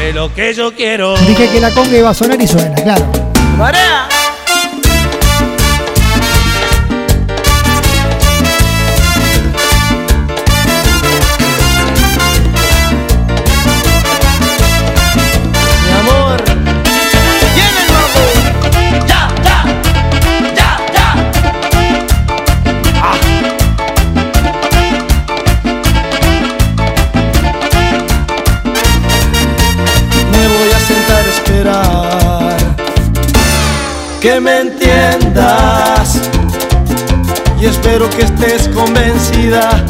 [0.03, 1.15] de lo que yo quiero.
[1.17, 3.05] Dije que la conga iba a sonar y suena, claro.
[3.59, 4.04] ¡Marea!
[34.25, 36.19] Que me entiendas
[37.61, 39.85] y espero que estés convencida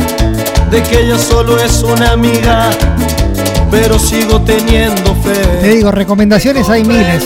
[0.69, 2.69] de que ella solo es una amiga,
[3.71, 5.67] pero sigo teniendo Te fe.
[5.69, 7.23] digo, recomendaciones hay miles.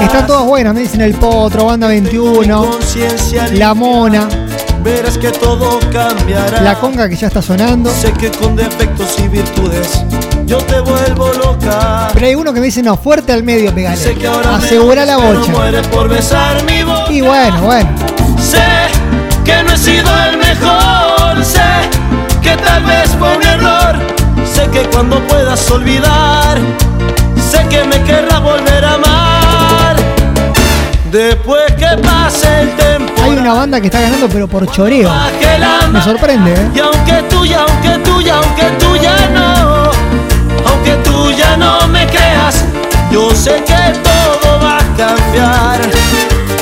[0.00, 4.26] Están todas buenas, me dicen el Potro, Banda 21, Conciencia La Mona,
[4.82, 6.60] verás que todo cambiará.
[6.62, 7.90] La Conga que ya está sonando.
[7.90, 10.04] Sé que con defectos y virtudes
[10.48, 12.08] yo te vuelvo loca.
[12.14, 13.96] Pero hay uno que me dice, no, fuerte al medio, pegale.
[13.96, 15.52] Sé que ahora Asegura la bocha.
[15.90, 17.12] por besar mi boca.
[17.12, 17.90] Y bueno, bueno.
[18.40, 18.64] Sé
[19.44, 21.60] que no he sido el mejor, sé
[22.42, 23.98] que tal vez fue un error,
[24.50, 26.58] sé que cuando puedas olvidar,
[27.50, 29.37] sé que me querrás volver a amar.
[31.10, 35.10] Después que pase el tiempo, Hay una banda que está ganando, pero por choreo.
[35.90, 36.70] Me sorprende, ¿eh?
[36.74, 39.90] y aunque tú ya, aunque tú ya, aunque tú ya no,
[40.68, 42.64] aunque tú ya no me creas,
[43.10, 45.80] yo sé que todo va a cambiar.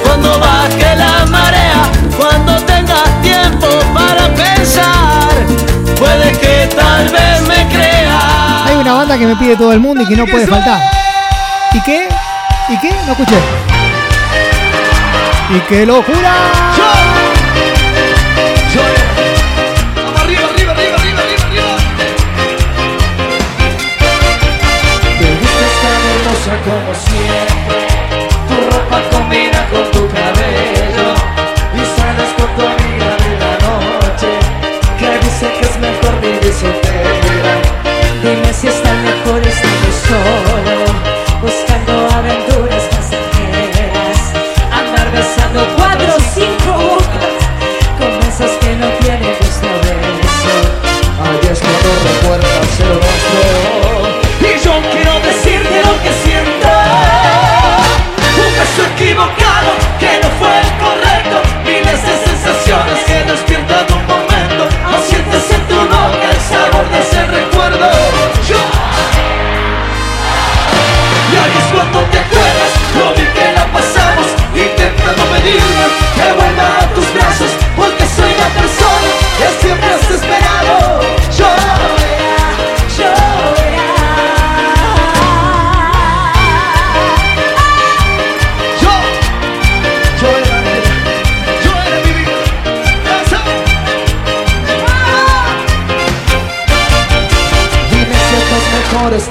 [0.05, 1.83] Cuando baje la marea,
[2.17, 5.29] cuando tengas tiempo para pensar,
[5.99, 8.67] puede que tal vez me creas.
[8.67, 10.81] Hay una banda que me pide todo el mundo y que no puede faltar.
[11.73, 12.09] ¿Y qué?
[12.69, 12.95] ¿Y qué?
[13.07, 13.37] No escuché.
[15.49, 16.35] ¡Y qué locura!
[19.95, 21.77] Vamos arriba, arriba, arriba, arriba, arriba.
[25.19, 25.27] Te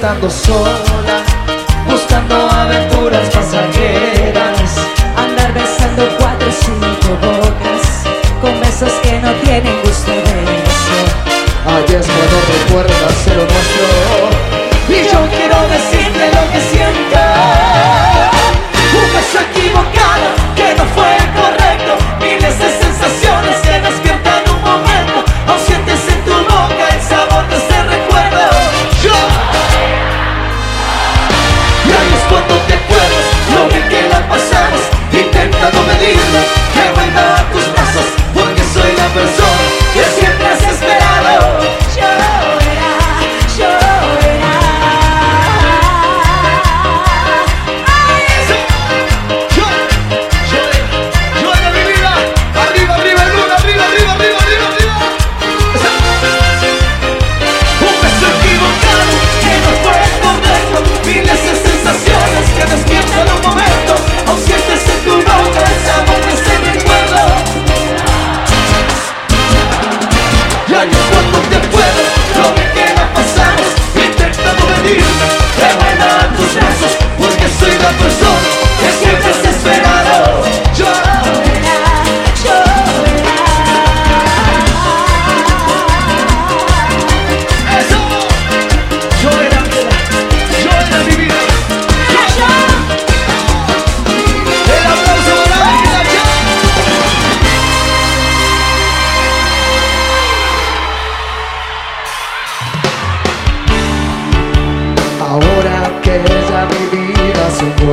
[0.06, 0.85] mejor estando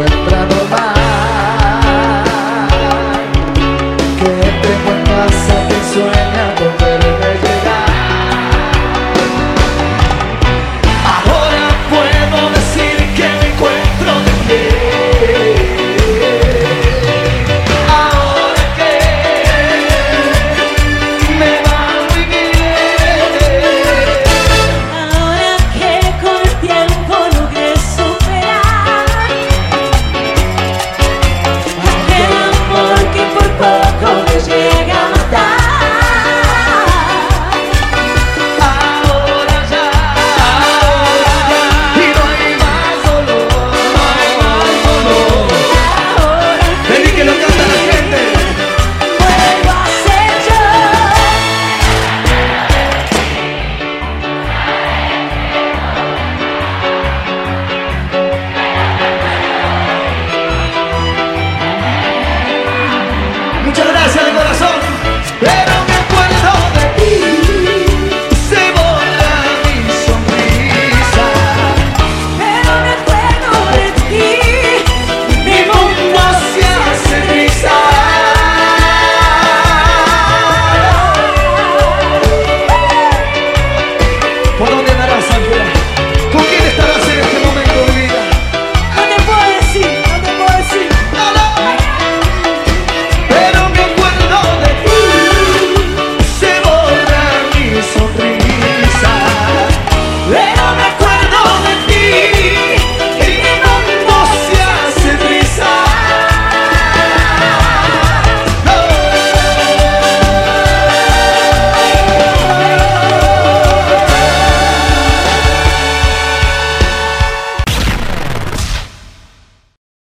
[0.06, 0.63] pra nós.